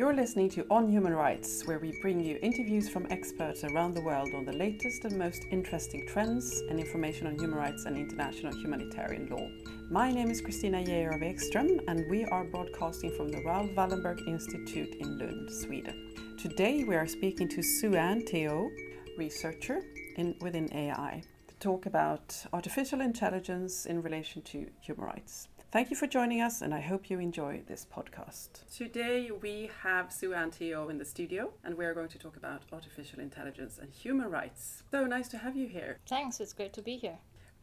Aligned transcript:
You're 0.00 0.14
listening 0.14 0.48
to 0.52 0.64
On 0.70 0.88
Human 0.88 1.12
Rights, 1.12 1.66
where 1.66 1.78
we 1.78 1.92
bring 2.00 2.24
you 2.24 2.38
interviews 2.40 2.88
from 2.88 3.06
experts 3.10 3.64
around 3.64 3.92
the 3.92 4.00
world 4.00 4.30
on 4.34 4.46
the 4.46 4.52
latest 4.54 5.04
and 5.04 5.18
most 5.18 5.44
interesting 5.50 6.06
trends 6.06 6.62
and 6.70 6.80
information 6.80 7.26
on 7.26 7.34
human 7.34 7.58
rights 7.58 7.84
and 7.84 7.98
international 7.98 8.54
humanitarian 8.54 9.28
law. 9.28 9.46
My 9.90 10.10
name 10.10 10.30
is 10.30 10.40
Christina 10.40 10.78
Geijer 10.78 11.20
Ekström, 11.20 11.84
and 11.86 12.10
we 12.10 12.24
are 12.24 12.44
broadcasting 12.44 13.14
from 13.14 13.28
the 13.28 13.42
Raoul 13.44 13.68
Wallenberg 13.76 14.26
Institute 14.26 14.94
in 14.94 15.18
Lund, 15.18 15.50
Sweden. 15.50 16.14
Today 16.38 16.82
we 16.82 16.96
are 16.96 17.06
speaking 17.06 17.46
to 17.48 17.62
Sue-Ann 17.62 18.24
Teo, 18.24 18.70
researcher 19.18 19.82
in, 20.16 20.34
within 20.40 20.74
AI, 20.74 21.22
to 21.46 21.54
talk 21.56 21.84
about 21.84 22.34
artificial 22.54 23.02
intelligence 23.02 23.84
in 23.84 24.00
relation 24.00 24.40
to 24.44 24.66
human 24.80 25.04
rights. 25.04 25.48
Thank 25.72 25.88
you 25.90 25.94
for 25.94 26.08
joining 26.08 26.40
us, 26.40 26.62
and 26.62 26.74
I 26.74 26.80
hope 26.80 27.10
you 27.10 27.20
enjoy 27.20 27.62
this 27.68 27.86
podcast. 27.96 28.48
Today 28.76 29.30
we 29.30 29.70
have 29.84 30.12
Sue-Ann 30.12 30.50
Teo 30.50 30.88
in 30.88 30.98
the 30.98 31.04
studio, 31.04 31.52
and 31.62 31.78
we're 31.78 31.94
going 31.94 32.08
to 32.08 32.18
talk 32.18 32.36
about 32.36 32.62
artificial 32.72 33.20
intelligence 33.20 33.78
and 33.80 33.88
human 33.88 34.28
rights. 34.28 34.82
So 34.90 35.06
nice 35.06 35.28
to 35.28 35.38
have 35.38 35.54
you 35.54 35.68
here. 35.68 35.98
Thanks, 36.08 36.40
it's 36.40 36.52
great 36.52 36.72
to 36.72 36.82
be 36.82 36.96
here. 36.96 37.18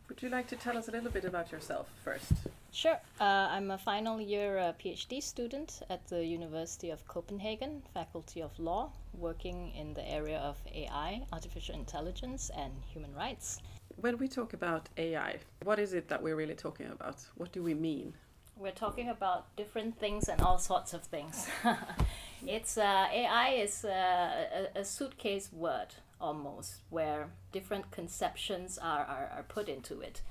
Would 0.08 0.24
you 0.24 0.30
like 0.30 0.48
to 0.48 0.56
tell 0.56 0.78
us 0.78 0.88
a 0.88 0.92
little 0.92 1.12
bit 1.12 1.26
about 1.26 1.52
yourself 1.52 1.90
first? 2.02 2.32
Sure. 2.72 2.98
Uh, 3.20 3.50
I'm 3.52 3.72
a 3.72 3.78
final 3.78 4.22
year 4.22 4.58
uh, 4.58 4.72
PhD 4.82 5.22
student 5.22 5.82
at 5.90 6.08
the 6.08 6.26
University 6.26 6.92
of 6.92 7.06
Copenhagen, 7.10 7.84
Faculty 7.94 8.42
of 8.42 8.58
Law, 8.58 8.90
working 9.16 9.74
in 9.76 9.94
the 9.94 10.10
area 10.10 10.38
of 10.38 10.56
AI, 10.74 11.24
artificial 11.34 11.76
intelligence, 11.76 12.52
and 12.56 12.72
human 12.88 13.14
rights 13.14 13.60
when 14.00 14.18
we 14.18 14.28
talk 14.28 14.54
about 14.54 14.90
AI, 14.98 15.38
what 15.64 15.80
is 15.80 15.94
it 15.94 16.08
that 16.08 16.22
we're 16.22 16.36
really 16.36 16.56
talking 16.56 16.88
about? 16.88 17.18
What 17.36 17.52
do 17.52 17.64
we 17.64 17.74
mean? 17.74 18.14
We're 18.56 18.72
talking 18.72 19.10
about 19.10 19.56
different 19.56 20.00
things 20.00 20.30
and 20.30 20.42
all 20.42 20.58
sorts 20.58 20.94
of 20.94 21.04
things. 21.04 21.48
it's 22.48 22.78
uh, 22.78 23.08
AI 23.12 23.50
is 23.50 23.86
uh, 23.86 24.70
a, 24.76 24.80
a, 24.80 24.86
suitcase 24.86 25.52
word 25.54 25.90
almost, 26.20 26.82
where 26.90 27.30
different 27.52 27.92
conceptions 27.92 28.80
are, 28.80 29.06
are, 29.06 29.32
are 29.36 29.46
put 29.48 29.70
into 29.70 30.02
it. 30.02 30.22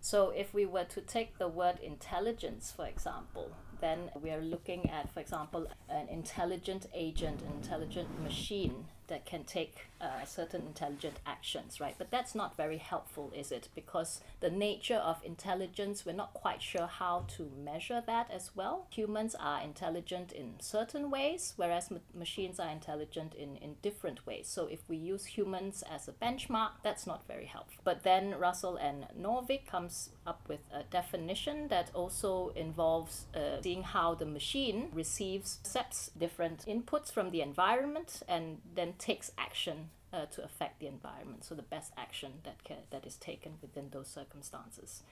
So 0.00 0.30
if 0.30 0.52
we 0.52 0.66
were 0.66 0.84
to 0.84 1.00
take 1.00 1.38
the 1.38 1.48
word 1.48 1.78
intelligence, 1.80 2.72
for 2.74 2.86
example, 2.86 3.52
then 3.80 4.10
we 4.20 4.30
are 4.30 4.40
looking 4.40 4.90
at, 4.90 5.12
for 5.12 5.20
example, 5.20 5.68
an 5.88 6.08
intelligent 6.08 6.86
agent, 6.94 7.42
an 7.42 7.52
intelligent 7.54 8.20
machine 8.22 8.86
that 9.08 9.26
can 9.26 9.44
take 9.44 9.86
uh, 10.00 10.24
certain 10.24 10.62
intelligent 10.66 11.16
actions, 11.26 11.80
right? 11.80 11.94
But 11.96 12.10
that's 12.10 12.34
not 12.34 12.56
very 12.56 12.76
helpful, 12.78 13.32
is 13.34 13.50
it? 13.50 13.68
Because 13.74 14.20
the 14.40 14.50
nature 14.50 14.96
of 14.96 15.22
intelligence, 15.24 16.04
we're 16.04 16.12
not 16.12 16.34
quite 16.34 16.62
sure 16.62 16.86
how 16.86 17.24
to 17.36 17.50
measure 17.64 18.02
that 18.06 18.30
as 18.30 18.50
well. 18.54 18.86
Humans 18.90 19.34
are 19.38 19.62
intelligent 19.62 20.32
in 20.32 20.54
certain 20.60 21.10
ways, 21.10 21.54
whereas 21.56 21.90
ma- 21.90 21.98
machines 22.14 22.60
are 22.60 22.68
intelligent 22.68 23.34
in, 23.34 23.56
in 23.56 23.76
different 23.82 24.26
ways. 24.26 24.48
So 24.48 24.66
if 24.66 24.80
we 24.88 24.96
use 24.96 25.24
humans 25.24 25.82
as 25.90 26.08
a 26.08 26.12
benchmark, 26.12 26.72
that's 26.82 27.06
not 27.06 27.26
very 27.26 27.46
helpful. 27.46 27.80
But 27.84 28.02
then 28.02 28.34
Russell 28.38 28.76
and 28.76 29.06
Norvig 29.18 29.66
comes 29.66 30.10
up 30.26 30.42
with 30.48 30.60
a 30.72 30.82
definition 30.84 31.68
that 31.68 31.90
also 31.94 32.52
involves 32.54 33.26
uh, 33.34 33.62
seeing 33.62 33.82
how 33.82 34.14
the 34.14 34.26
machine 34.26 34.88
receives, 34.92 35.58
accepts 35.64 36.10
different 36.18 36.64
inputs 36.66 37.12
from 37.12 37.30
the 37.30 37.40
environment, 37.40 38.22
and 38.28 38.58
then 38.74 38.94
takes 38.98 39.32
action 39.38 39.90
uh, 40.12 40.26
to 40.26 40.44
affect 40.44 40.80
the 40.80 40.86
environment. 40.86 41.44
So 41.44 41.54
the 41.54 41.62
best 41.62 41.92
action 41.96 42.32
that 42.44 42.56
that 42.90 43.06
is 43.06 43.16
taken 43.16 43.54
within 43.60 43.90
those 43.90 44.08
circumstances. 44.08 45.02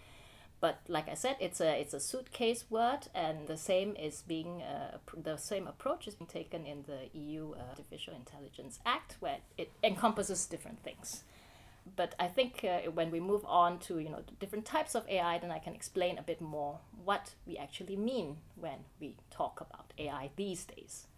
But 0.61 0.81
like 0.89 1.09
I 1.11 1.15
said, 1.15 1.37
it's 1.41 1.61
a 1.61 1.79
it's 1.79 1.95
a 1.95 2.01
suitcase 2.01 2.65
word, 2.71 3.09
and 3.15 3.47
the 3.47 3.57
same 3.57 3.97
is 3.97 4.23
being 4.23 4.63
uh, 4.63 4.99
the 5.23 5.37
same 5.37 5.67
approach 5.67 6.09
is 6.09 6.15
being 6.15 6.29
taken 6.29 6.65
in 6.65 6.85
the 6.85 7.19
EU 7.19 7.53
uh, 7.53 7.71
Artificial 7.71 8.15
Intelligence 8.15 8.79
Act, 8.87 9.17
where 9.21 9.39
it 9.59 9.71
encompasses 9.83 10.47
different 10.47 10.83
things. 10.83 11.25
But 11.97 12.15
I 12.19 12.29
think 12.29 12.65
uh, 12.65 12.91
when 12.91 13.11
we 13.11 13.21
move 13.21 13.45
on 13.45 13.79
to 13.81 13.99
you 13.99 14.09
know 14.09 14.23
different 14.41 14.65
types 14.65 14.95
of 14.95 15.07
AI, 15.07 15.39
then 15.39 15.51
I 15.51 15.59
can 15.59 15.75
explain 15.75 16.17
a 16.17 16.23
bit 16.23 16.41
more 16.41 16.79
what 17.05 17.35
we 17.47 17.59
actually 17.59 17.97
mean 17.97 18.39
when 18.55 18.87
we 19.01 19.17
talk 19.31 19.61
about 19.61 19.93
AI 19.99 20.31
these 20.37 20.65
days. 20.65 21.09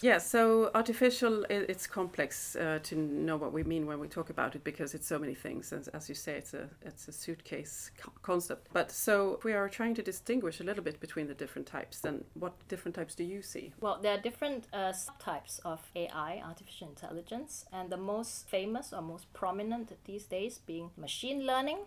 Yeah, 0.00 0.18
so 0.18 0.70
artificial, 0.76 1.44
it's 1.50 1.88
complex 1.88 2.54
uh, 2.54 2.78
to 2.84 2.94
know 2.94 3.36
what 3.36 3.52
we 3.52 3.64
mean 3.64 3.84
when 3.84 3.98
we 3.98 4.06
talk 4.06 4.30
about 4.30 4.54
it 4.54 4.62
because 4.62 4.94
it's 4.94 5.08
so 5.08 5.18
many 5.18 5.34
things. 5.34 5.72
And 5.72 5.88
as 5.92 6.08
you 6.08 6.14
say, 6.14 6.34
it's 6.34 6.54
a 6.54 6.68
it's 6.82 7.08
a 7.08 7.12
suitcase 7.12 7.90
concept. 8.22 8.68
But 8.72 8.92
so 8.92 9.40
we 9.42 9.54
are 9.54 9.68
trying 9.68 9.94
to 9.96 10.02
distinguish 10.02 10.60
a 10.60 10.64
little 10.64 10.84
bit 10.84 11.00
between 11.00 11.26
the 11.26 11.34
different 11.34 11.66
types. 11.66 12.00
Then 12.00 12.24
what 12.34 12.52
different 12.68 12.94
types 12.94 13.16
do 13.16 13.24
you 13.24 13.42
see? 13.42 13.72
Well, 13.80 13.98
there 14.00 14.14
are 14.14 14.20
different 14.20 14.68
uh, 14.72 14.92
subtypes 14.92 15.58
of 15.64 15.80
AI, 15.96 16.42
artificial 16.44 16.88
intelligence, 16.88 17.64
and 17.72 17.90
the 17.90 17.96
most 17.96 18.48
famous 18.48 18.92
or 18.92 19.02
most 19.02 19.32
prominent 19.32 19.92
these 20.04 20.26
days 20.26 20.58
being 20.58 20.90
machine 20.96 21.44
learning, 21.44 21.78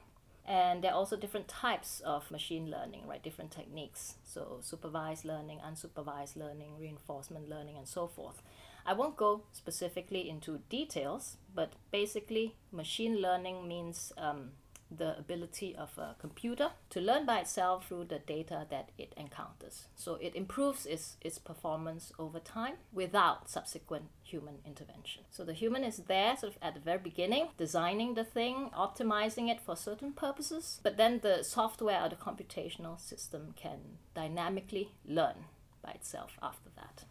and 0.46 0.84
there 0.84 0.92
are 0.92 0.98
also 0.98 1.16
different 1.16 1.48
types 1.48 2.02
of 2.02 2.30
machine 2.32 2.70
learning, 2.70 3.08
right? 3.08 3.22
Different 3.22 3.52
techniques. 3.52 4.16
So, 4.24 4.58
supervised 4.62 5.24
learning, 5.26 5.60
unsupervised 5.60 6.36
learning, 6.36 6.80
reinforcement 6.80 7.48
learning, 7.50 7.78
and 7.78 7.88
so 7.88 8.08
forth. 8.08 8.42
I 8.86 8.94
won't 8.94 9.16
go 9.16 9.44
specifically 9.52 10.30
into 10.30 10.60
details, 10.70 11.38
but 11.54 11.74
basically, 11.92 12.56
machine 12.72 13.22
learning 13.22 13.68
means 13.68 14.12
um, 14.18 14.52
the 14.96 15.18
ability 15.18 15.76
of 15.76 15.98
a 15.98 16.16
computer 16.20 16.72
to 16.90 17.00
learn 17.00 17.26
by 17.26 17.40
itself 17.40 17.88
through 17.88 18.06
the 18.06 18.20
data 18.20 18.66
that 18.70 18.90
it 18.98 19.14
encounters. 19.18 19.88
So 19.96 20.16
it 20.16 20.36
improves 20.36 20.86
its, 20.86 21.18
its 21.22 21.38
performance 21.40 22.12
over 22.20 22.40
time 22.40 22.76
without 22.92 23.50
subsequent 23.50 24.06
human 24.24 24.56
intervention. 24.66 25.24
So 25.32 25.44
the 25.44 25.54
human 25.54 25.84
is 25.84 25.98
there 25.98 26.36
sort 26.38 26.54
of 26.54 26.60
at 26.62 26.74
the 26.74 26.80
very 26.80 27.00
beginning, 27.00 27.50
designing 27.58 28.14
the 28.14 28.24
thing, 28.24 28.70
optimizing 28.78 29.50
it 29.50 29.62
for 29.62 29.76
certain 29.76 30.14
purposes, 30.14 30.80
but 30.84 30.98
then 30.98 31.20
the 31.22 31.44
software 31.44 32.02
or 32.04 32.10
the 32.10 32.16
computational 32.16 33.00
system 33.00 33.54
can 33.56 33.80
dynamically 34.14 34.92
learn 35.06 35.46
by 35.82 35.92
itself 35.92 36.38
after 36.42 36.70
that. 36.76 37.06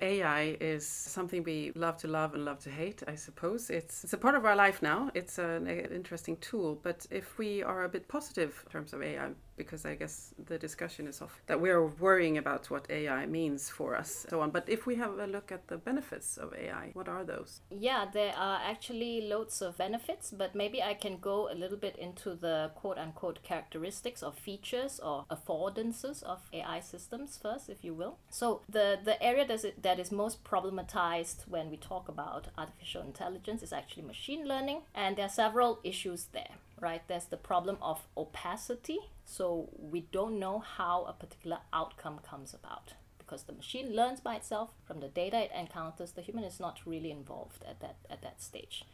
AI 0.00 0.56
is 0.60 0.86
something 0.86 1.42
we 1.42 1.72
love 1.74 1.96
to 1.98 2.08
love 2.08 2.34
and 2.34 2.44
love 2.44 2.58
to 2.60 2.70
hate, 2.70 3.02
I 3.08 3.14
suppose. 3.14 3.70
It's, 3.70 4.04
it's 4.04 4.12
a 4.12 4.18
part 4.18 4.34
of 4.34 4.44
our 4.44 4.56
life 4.56 4.82
now. 4.82 5.10
It's 5.14 5.38
an, 5.38 5.66
an 5.66 5.92
interesting 5.92 6.36
tool. 6.38 6.78
But 6.82 7.06
if 7.10 7.38
we 7.38 7.62
are 7.62 7.84
a 7.84 7.88
bit 7.88 8.08
positive 8.08 8.62
in 8.66 8.72
terms 8.72 8.92
of 8.92 9.02
AI, 9.02 9.30
because 9.58 9.84
I 9.84 9.94
guess 9.96 10.32
the 10.46 10.58
discussion 10.58 11.06
is 11.06 11.20
off 11.20 11.42
that 11.46 11.60
we're 11.60 11.86
worrying 11.86 12.38
about 12.38 12.70
what 12.70 12.86
AI 12.90 13.26
means 13.26 13.68
for 13.68 13.96
us, 13.96 14.24
so 14.30 14.40
on. 14.40 14.50
But 14.50 14.68
if 14.68 14.86
we 14.86 14.94
have 14.94 15.18
a 15.18 15.26
look 15.26 15.52
at 15.52 15.68
the 15.68 15.76
benefits 15.76 16.38
of 16.38 16.54
AI, 16.54 16.90
what 16.94 17.08
are 17.08 17.24
those? 17.24 17.60
Yeah, 17.70 18.06
there 18.12 18.34
are 18.36 18.60
actually 18.64 19.28
loads 19.28 19.60
of 19.60 19.76
benefits, 19.76 20.30
but 20.30 20.54
maybe 20.54 20.82
I 20.82 20.94
can 20.94 21.18
go 21.18 21.50
a 21.50 21.54
little 21.54 21.76
bit 21.76 21.96
into 21.96 22.34
the 22.34 22.70
quote 22.76 22.98
unquote 22.98 23.42
characteristics 23.42 24.22
or 24.22 24.32
features 24.32 25.00
or 25.00 25.26
affordances 25.30 26.22
of 26.22 26.38
AI 26.52 26.80
systems 26.80 27.38
first, 27.42 27.68
if 27.68 27.84
you 27.84 27.94
will. 27.94 28.18
So 28.30 28.62
the 28.68 28.98
the 29.04 29.20
area 29.22 29.46
that 29.46 29.64
is, 29.64 29.66
that 29.82 29.98
is 29.98 30.12
most 30.12 30.44
problematized 30.44 31.48
when 31.48 31.70
we 31.70 31.76
talk 31.76 32.08
about 32.08 32.48
artificial 32.56 33.02
intelligence 33.02 33.62
is 33.62 33.72
actually 33.72 34.04
machine 34.04 34.46
learning, 34.46 34.82
and 34.94 35.16
there 35.16 35.26
are 35.26 35.40
several 35.44 35.80
issues 35.82 36.26
there 36.32 36.54
right? 36.80 37.02
There's 37.06 37.26
the 37.26 37.36
problem 37.36 37.76
of 37.82 38.06
opacity. 38.16 38.98
So 39.24 39.68
we 39.78 40.02
don't 40.12 40.38
know 40.38 40.58
how 40.60 41.04
a 41.04 41.12
particular 41.12 41.58
outcome 41.72 42.18
comes 42.18 42.54
about 42.54 42.94
because 43.18 43.42
the 43.42 43.52
machine 43.52 43.94
learns 43.94 44.20
by 44.20 44.36
itself 44.36 44.70
from 44.86 45.00
the 45.00 45.08
data 45.08 45.44
it 45.44 45.50
encounters. 45.54 46.12
The 46.12 46.22
human 46.22 46.44
is 46.44 46.58
not 46.58 46.80
really 46.86 47.10
involved 47.10 47.62
at 47.68 47.80
that 47.80 47.96
at 48.08 48.22
that 48.22 48.42
stage. 48.42 48.84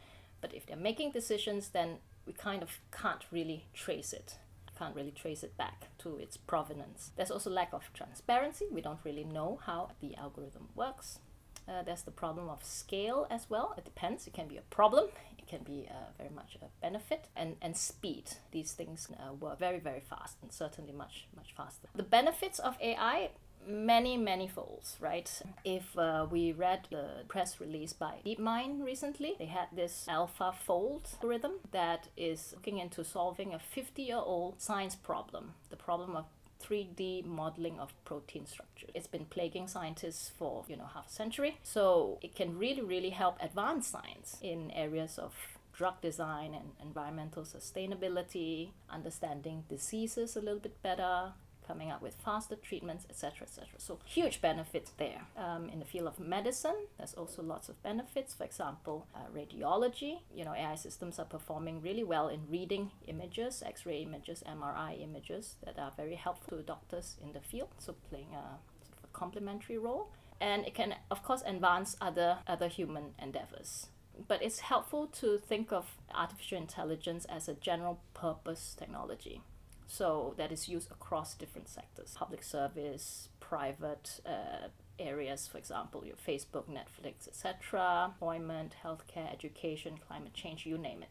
But 0.41 0.53
if 0.53 0.65
they're 0.65 0.75
making 0.75 1.11
decisions, 1.11 1.69
then 1.69 1.99
we 2.25 2.33
kind 2.33 2.61
of 2.61 2.79
can't 2.91 3.23
really 3.31 3.65
trace 3.73 4.11
it. 4.13 4.37
Can't 4.77 4.95
really 4.95 5.11
trace 5.11 5.41
it 5.41 5.55
back 5.55 5.87
to 5.99 6.17
its 6.17 6.35
provenance. 6.35 7.11
There's 7.15 7.31
also 7.31 7.49
lack 7.49 7.71
of 7.71 7.89
transparency. 7.93 8.65
We 8.69 8.81
don't 8.81 8.99
really 9.05 9.23
know 9.23 9.59
how 9.65 9.91
the 10.01 10.15
algorithm 10.17 10.67
works. 10.75 11.19
Uh, 11.67 11.81
there's 11.81 12.01
the 12.01 12.11
problem 12.11 12.49
of 12.49 12.63
scale 12.63 13.25
as 13.29 13.49
well. 13.49 13.73
It 13.77 13.85
depends. 13.85 14.27
It 14.27 14.33
can 14.33 14.47
be 14.47 14.57
a 14.57 14.61
problem 14.61 15.05
can 15.47 15.63
be 15.63 15.87
uh, 15.89 15.93
very 16.17 16.29
much 16.29 16.57
a 16.61 16.65
benefit 16.81 17.27
and, 17.35 17.55
and 17.61 17.75
speed. 17.75 18.25
These 18.51 18.73
things 18.73 19.07
uh, 19.13 19.33
were 19.33 19.55
very, 19.55 19.79
very 19.79 20.01
fast 20.01 20.37
and 20.41 20.51
certainly 20.51 20.91
much, 20.91 21.27
much 21.35 21.53
faster. 21.55 21.87
The 21.95 22.03
benefits 22.03 22.59
of 22.59 22.75
AI 22.81 23.29
many 23.67 24.15
many 24.15 24.47
folds 24.47 24.95
right 24.99 25.41
if 25.63 25.97
uh, 25.97 26.27
we 26.29 26.51
read 26.51 26.87
the 26.91 27.23
press 27.27 27.59
release 27.59 27.93
by 27.93 28.13
deepmind 28.25 28.83
recently 28.83 29.33
they 29.39 29.47
had 29.47 29.67
this 29.75 30.05
alpha 30.07 30.53
fold 30.65 31.07
algorithm 31.15 31.53
that 31.71 32.07
is 32.15 32.53
looking 32.55 32.77
into 32.77 33.03
solving 33.03 33.53
a 33.53 33.59
50 33.59 34.03
year 34.03 34.17
old 34.17 34.61
science 34.61 34.95
problem 34.95 35.53
the 35.71 35.75
problem 35.75 36.15
of 36.15 36.25
3D 36.65 37.25
modeling 37.25 37.79
of 37.79 37.93
protein 38.05 38.45
structure. 38.45 38.87
It's 38.93 39.07
been 39.07 39.25
plaguing 39.25 39.67
scientists 39.67 40.31
for, 40.37 40.63
you 40.67 40.75
know, 40.75 40.89
half 40.93 41.07
a 41.07 41.13
century. 41.13 41.57
So 41.63 42.17
it 42.21 42.35
can 42.35 42.57
really, 42.57 42.81
really 42.81 43.11
help 43.11 43.37
advance 43.41 43.87
science 43.87 44.37
in 44.41 44.71
areas 44.71 45.17
of 45.17 45.33
drug 45.73 45.99
design 46.01 46.53
and 46.53 46.71
environmental 46.81 47.43
sustainability, 47.43 48.69
understanding 48.89 49.65
diseases 49.69 50.35
a 50.35 50.39
little 50.39 50.59
bit 50.59 50.81
better, 50.81 51.33
coming 51.65 51.91
up 51.91 52.01
with 52.01 52.15
faster 52.15 52.55
treatments, 52.55 53.05
etc., 53.09 53.43
etc. 53.43 53.67
So 53.77 53.99
huge 54.05 54.41
benefits 54.41 54.91
there. 54.97 55.21
Um, 55.37 55.69
in 55.69 55.79
the 55.79 55.85
field 55.85 56.07
of 56.07 56.19
medicine, 56.19 56.75
there's 56.97 57.13
also 57.13 57.41
lots 57.41 57.69
of 57.69 57.81
benefits. 57.83 58.33
For 58.33 58.43
example, 58.43 59.07
uh, 59.15 59.19
radiology. 59.35 60.19
You 60.33 60.45
know, 60.45 60.53
AI 60.53 60.75
systems 60.75 61.19
are 61.19 61.25
performing 61.25 61.81
really 61.81 62.03
well 62.03 62.27
in 62.27 62.41
reading 62.49 62.91
images, 63.07 63.63
X-ray 63.65 64.01
images, 64.03 64.43
MRI 64.47 65.01
images 65.01 65.55
that 65.65 65.79
are 65.79 65.91
very 65.95 66.15
helpful 66.15 66.57
to 66.57 66.63
doctors 66.63 67.15
in 67.23 67.33
the 67.33 67.41
field. 67.41 67.69
So 67.79 67.95
playing 68.09 68.33
a, 68.33 68.59
sort 68.85 68.97
of 68.97 69.03
a 69.05 69.13
complementary 69.13 69.77
role. 69.77 70.11
And 70.41 70.65
it 70.65 70.73
can, 70.73 70.95
of 71.09 71.23
course, 71.23 71.43
advance 71.45 71.95
other 72.01 72.39
other 72.47 72.67
human 72.67 73.13
endeavors 73.21 73.87
but 74.27 74.41
it's 74.41 74.59
helpful 74.59 75.07
to 75.07 75.37
think 75.37 75.73
of 75.73 75.97
artificial 76.13 76.57
intelligence 76.57 77.25
as 77.25 77.49
a 77.49 77.53
general 77.53 77.99
purpose 78.13 78.75
technology 78.77 79.41
so 79.87 80.33
that 80.37 80.51
is 80.51 80.67
used 80.67 80.91
across 80.91 81.35
different 81.35 81.67
sectors 81.67 82.13
public 82.15 82.43
service 82.43 83.29
private 83.39 84.19
uh, 84.25 84.67
areas 84.97 85.47
for 85.47 85.57
example 85.57 86.03
your 86.05 86.15
facebook 86.15 86.65
netflix 86.69 87.27
etc 87.27 88.05
employment 88.05 88.75
healthcare 88.83 89.31
education 89.31 89.97
climate 90.07 90.33
change 90.33 90.65
you 90.65 90.77
name 90.77 91.01
it 91.03 91.09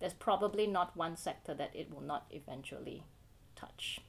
there's 0.00 0.14
probably 0.14 0.66
not 0.66 0.96
one 0.96 1.16
sector 1.16 1.54
that 1.54 1.70
it 1.74 1.92
will 1.92 2.02
not 2.02 2.26
eventually 2.30 3.02
touch 3.54 4.00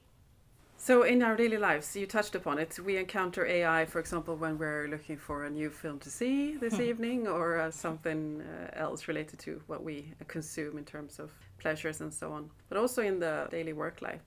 so, 0.80 1.02
in 1.02 1.24
our 1.24 1.34
daily 1.34 1.56
lives, 1.56 1.96
you 1.96 2.06
touched 2.06 2.36
upon 2.36 2.60
it. 2.60 2.78
We 2.78 2.98
encounter 2.98 3.44
AI, 3.44 3.84
for 3.84 3.98
example, 3.98 4.36
when 4.36 4.58
we're 4.58 4.86
looking 4.86 5.16
for 5.16 5.44
a 5.44 5.50
new 5.50 5.70
film 5.70 5.98
to 5.98 6.08
see 6.08 6.56
this 6.56 6.76
hmm. 6.76 6.82
evening 6.82 7.26
or 7.26 7.58
uh, 7.58 7.72
something 7.72 8.42
uh, 8.42 8.70
else 8.74 9.08
related 9.08 9.40
to 9.40 9.60
what 9.66 9.82
we 9.82 10.14
consume 10.28 10.78
in 10.78 10.84
terms 10.84 11.18
of 11.18 11.32
pleasures 11.58 12.00
and 12.00 12.12
so 12.12 12.32
on, 12.32 12.50
but 12.68 12.78
also 12.78 13.02
in 13.02 13.18
the 13.20 13.48
daily 13.50 13.72
work 13.72 14.00
life. 14.02 14.22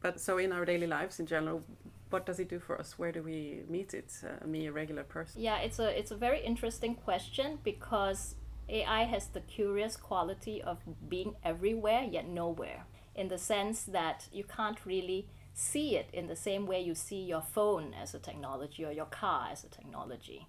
But 0.00 0.20
so, 0.20 0.38
in 0.38 0.52
our 0.52 0.64
daily 0.64 0.86
lives 0.86 1.18
in 1.18 1.26
general, 1.26 1.62
what 2.10 2.26
does 2.26 2.38
it 2.38 2.48
do 2.48 2.60
for 2.60 2.78
us? 2.78 2.98
Where 2.98 3.10
do 3.10 3.22
we 3.22 3.62
meet 3.68 3.94
it? 3.94 4.12
Uh, 4.22 4.46
me, 4.46 4.66
a 4.66 4.72
regular 4.72 5.02
person. 5.02 5.40
Yeah, 5.40 5.58
it's 5.58 5.78
a 5.78 5.98
it's 5.98 6.10
a 6.10 6.16
very 6.16 6.40
interesting 6.44 6.94
question 6.94 7.58
because 7.64 8.34
AI 8.68 9.04
has 9.04 9.28
the 9.28 9.40
curious 9.40 9.96
quality 9.96 10.62
of 10.62 10.78
being 11.08 11.34
everywhere 11.42 12.02
yet 12.02 12.28
nowhere, 12.28 12.84
in 13.14 13.28
the 13.28 13.38
sense 13.38 13.84
that 13.84 14.28
you 14.32 14.44
can't 14.44 14.84
really 14.84 15.26
see 15.54 15.96
it 15.96 16.08
in 16.12 16.26
the 16.26 16.36
same 16.36 16.66
way 16.66 16.80
you 16.80 16.94
see 16.94 17.22
your 17.22 17.42
phone 17.42 17.94
as 17.94 18.14
a 18.14 18.18
technology 18.18 18.84
or 18.84 18.92
your 18.92 19.06
car 19.06 19.48
as 19.52 19.64
a 19.64 19.68
technology. 19.68 20.46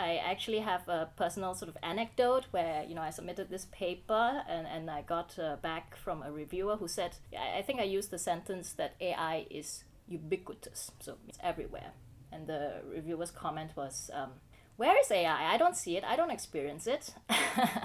I 0.00 0.16
actually 0.16 0.60
have 0.60 0.88
a 0.88 1.08
personal 1.16 1.54
sort 1.54 1.68
of 1.68 1.76
anecdote 1.82 2.46
where 2.50 2.84
you 2.88 2.94
know 2.94 3.02
I 3.02 3.10
submitted 3.10 3.50
this 3.50 3.66
paper 3.66 4.42
and, 4.48 4.66
and 4.66 4.90
I 4.90 5.02
got 5.02 5.38
uh, 5.38 5.56
back 5.56 5.96
from 5.96 6.22
a 6.22 6.32
reviewer 6.32 6.76
who 6.76 6.88
said 6.88 7.16
I 7.58 7.62
think 7.62 7.80
I 7.80 7.84
used 7.84 8.10
the 8.10 8.18
sentence 8.18 8.72
that 8.74 8.94
AI 9.00 9.46
is 9.50 9.84
ubiquitous 10.08 10.90
so 11.00 11.16
it's 11.28 11.38
everywhere. 11.42 11.92
And 12.32 12.46
the 12.46 12.82
reviewer's 12.88 13.30
comment 13.30 13.72
was 13.76 14.10
um, 14.14 14.30
where 14.76 14.98
is 14.98 15.10
AI 15.10 15.54
I? 15.54 15.58
Don't 15.58 15.76
see 15.76 15.96
it. 15.96 16.04
I 16.04 16.16
don't 16.16 16.30
experience 16.30 16.86
it. 16.86 17.14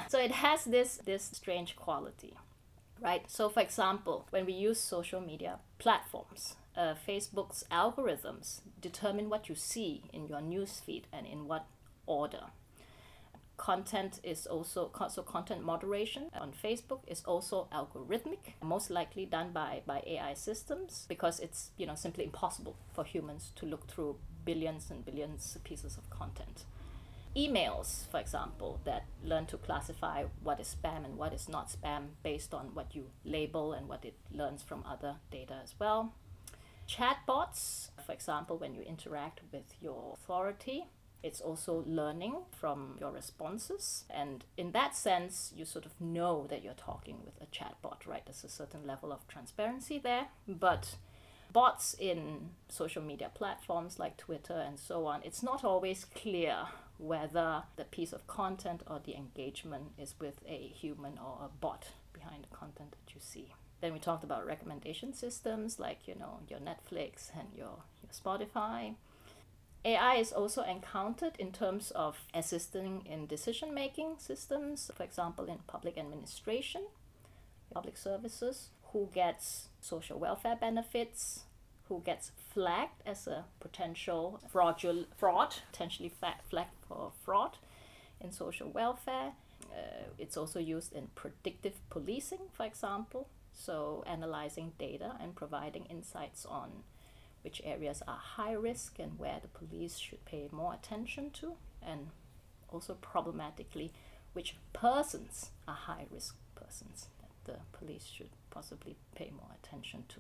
So 0.08 0.20
it 0.20 0.32
has 0.32 0.66
this 0.66 0.98
this 1.06 1.24
strange 1.34 1.76
quality 1.76 2.36
right? 3.02 3.30
So, 3.30 3.50
for 3.50 3.62
example, 3.62 4.28
when 4.30 4.46
we 4.46 4.54
use 4.54 4.80
social 4.80 5.22
media 5.22 5.60
platforms, 5.78 6.56
uh, 6.76 6.96
Facebook's 7.08 7.64
algorithms 7.72 8.62
determine 8.82 9.30
what 9.30 9.50
you 9.50 9.56
see 9.56 10.04
in 10.14 10.28
your 10.28 10.40
newsfeed 10.40 11.04
and 11.14 11.26
in 11.26 11.48
what 11.48 11.66
order. 12.06 12.46
Content 13.58 14.20
is 14.24 14.46
also 14.48 14.92
so 15.10 15.22
content 15.24 15.64
moderation 15.64 16.30
on 16.34 16.52
Facebook 16.52 17.00
is 17.08 17.24
also 17.24 17.68
algorithmic, 17.72 18.54
most 18.62 18.90
likely 18.90 19.26
done 19.26 19.52
by, 19.54 19.82
by 19.86 20.04
AI 20.06 20.34
systems 20.34 21.06
because 21.08 21.40
it's 21.40 21.72
you 21.78 21.86
know 21.86 21.96
simply 21.96 22.26
impossible 22.26 22.76
for 22.94 23.06
humans 23.06 23.52
to 23.56 23.66
look 23.66 23.88
through 23.88 24.18
billions 24.44 24.92
and 24.92 25.06
billions 25.06 25.56
of 25.56 25.64
pieces 25.64 25.98
of 25.98 26.10
content 26.10 26.66
emails, 27.36 28.08
for 28.10 28.20
example, 28.20 28.80
that 28.86 29.06
learn 29.24 29.46
to 29.48 29.58
classify 29.58 30.24
what 30.42 30.60
is 30.60 30.76
spam 30.76 31.04
and 31.04 31.18
what 31.18 31.34
is 31.34 31.50
not 31.50 31.70
spam 31.70 32.08
based 32.24 32.54
on 32.54 32.74
what 32.74 32.96
you 32.96 33.06
label 33.26 33.74
and 33.74 33.88
what 33.90 34.06
it 34.06 34.16
learns 34.32 34.64
from 34.64 34.84
other 34.88 35.16
data 35.32 35.56
as 35.64 35.76
well. 35.80 36.14
Chatbots, 36.88 37.90
for 38.06 38.14
example, 38.14 38.58
when 38.58 38.74
you 38.74 38.82
interact 38.82 39.42
with 39.52 39.74
your 39.82 40.14
authority, 40.14 40.86
it's 41.26 41.42
also 41.42 41.84
learning 41.88 42.36
from 42.52 42.98
your 43.00 43.12
responses. 43.12 44.06
And 44.12 44.46
in 44.58 44.74
that 44.74 44.96
sense, 44.96 45.52
you 45.56 45.66
sort 45.66 45.88
of 45.88 46.00
know 46.00 46.46
that 46.52 46.64
you're 46.64 46.74
talking 46.74 47.18
with 47.26 47.34
a 47.42 47.48
chatbot, 47.48 48.06
right? 48.06 48.24
There's 48.24 48.44
a 48.44 48.50
certain 48.50 48.86
level 48.86 49.12
of 49.12 49.28
transparency 49.28 49.98
there. 49.98 50.28
But 50.48 50.98
bots 51.52 51.96
in 51.98 52.52
social 52.70 53.02
media 53.02 53.32
platforms 53.34 53.98
like 53.98 54.18
Twitter 54.18 54.54
and 54.54 54.80
so 54.80 55.08
on, 55.08 55.22
it's 55.24 55.42
not 55.42 55.64
always 55.64 56.06
clear 56.06 56.68
whether 57.00 57.64
the 57.76 57.86
piece 57.86 58.14
of 58.14 58.28
content 58.28 58.84
or 58.86 59.02
the 59.04 59.16
engagement 59.16 59.94
is 59.98 60.14
with 60.20 60.42
a 60.48 60.68
human 60.68 61.18
or 61.18 61.40
a 61.44 61.50
bot 61.60 61.88
behind 62.14 62.44
the 62.44 62.56
content 62.56 62.92
that 62.92 63.16
you 63.16 63.20
see. 63.20 63.52
Then 63.82 63.94
we 63.94 64.00
talked 64.00 64.24
about 64.24 64.46
recommendation 64.46 65.12
systems 65.14 65.80
like 65.80 66.08
you 66.08 66.14
know 66.14 66.42
your 66.48 66.60
Netflix 66.60 67.32
and 67.38 67.48
your, 67.56 67.84
your 68.04 68.12
Spotify. 68.14 68.94
AI 69.86 70.16
is 70.16 70.32
also 70.32 70.64
encountered 70.64 71.34
in 71.38 71.52
terms 71.52 71.92
of 71.92 72.18
assisting 72.34 73.06
in 73.06 73.28
decision 73.28 73.72
making 73.72 74.16
systems, 74.18 74.90
for 74.96 75.04
example, 75.04 75.46
in 75.46 75.60
public 75.68 75.96
administration, 75.96 76.82
public 77.72 77.96
services, 77.96 78.70
who 78.92 79.10
gets 79.14 79.68
social 79.82 80.18
welfare 80.18 80.56
benefits, 80.56 81.42
who 81.88 82.02
gets 82.04 82.32
flagged 82.52 83.04
as 83.06 83.28
a 83.28 83.46
potential 83.60 84.40
fraudul- 84.52 85.06
fraud, 85.16 85.56
potentially 85.72 86.12
flagged 86.50 86.72
for 86.88 87.12
fraud 87.24 87.58
in 88.20 88.32
social 88.32 88.70
welfare. 88.70 89.34
Uh, 89.72 90.10
it's 90.18 90.36
also 90.36 90.60
used 90.60 90.94
in 90.94 91.10
predictive 91.14 91.74
policing, 91.92 92.50
for 92.54 92.66
example, 92.66 93.28
so 93.54 94.04
analyzing 94.08 94.72
data 94.80 95.16
and 95.22 95.36
providing 95.36 95.86
insights 95.86 96.44
on 96.44 96.72
which 97.46 97.62
areas 97.64 98.02
are 98.08 98.22
high 98.38 98.54
risk 98.54 98.98
and 98.98 99.20
where 99.20 99.40
the 99.40 99.48
police 99.60 99.98
should 100.00 100.26
pay 100.26 100.50
more 100.52 100.74
attention 100.74 101.30
to, 101.30 101.54
and 101.90 102.08
also 102.70 102.96
problematically, 102.96 103.94
which 104.34 104.56
persons 104.74 105.52
are 105.68 105.80
high 105.90 106.08
risk 106.12 106.36
persons 106.56 107.08
that 107.22 107.54
the 107.54 107.60
police 107.78 108.06
should 108.16 108.32
possibly 108.50 108.96
pay 109.16 109.32
more 109.42 109.52
attention 109.64 110.04
to. 110.10 110.20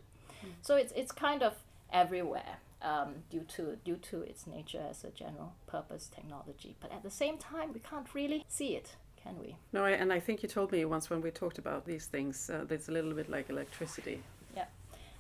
So 0.62 0.76
it's 0.76 0.94
it's 0.96 1.12
kind 1.12 1.42
of 1.42 1.54
everywhere 1.92 2.58
um, 2.84 3.10
due 3.32 3.46
to 3.56 3.62
due 3.84 4.00
to 4.12 4.22
its 4.22 4.46
nature 4.46 4.84
as 4.92 5.04
a 5.04 5.10
general 5.10 5.54
purpose 5.66 6.08
technology. 6.18 6.76
But 6.80 6.92
at 6.92 7.02
the 7.02 7.10
same 7.10 7.38
time, 7.40 7.74
we 7.74 7.80
can't 7.80 8.14
really 8.14 8.46
see 8.48 8.76
it, 8.76 8.96
can 9.24 9.40
we? 9.40 9.56
No, 9.74 9.86
and 9.86 10.14
I 10.14 10.20
think 10.20 10.44
you 10.44 10.50
told 10.50 10.72
me 10.72 10.86
once 10.86 11.10
when 11.10 11.22
we 11.22 11.32
talked 11.32 11.58
about 11.58 11.86
these 11.86 12.06
things, 12.06 12.52
uh, 12.52 12.66
it's 12.70 12.88
a 12.88 12.92
little 12.92 13.14
bit 13.14 13.30
like 13.30 13.50
electricity. 13.50 14.22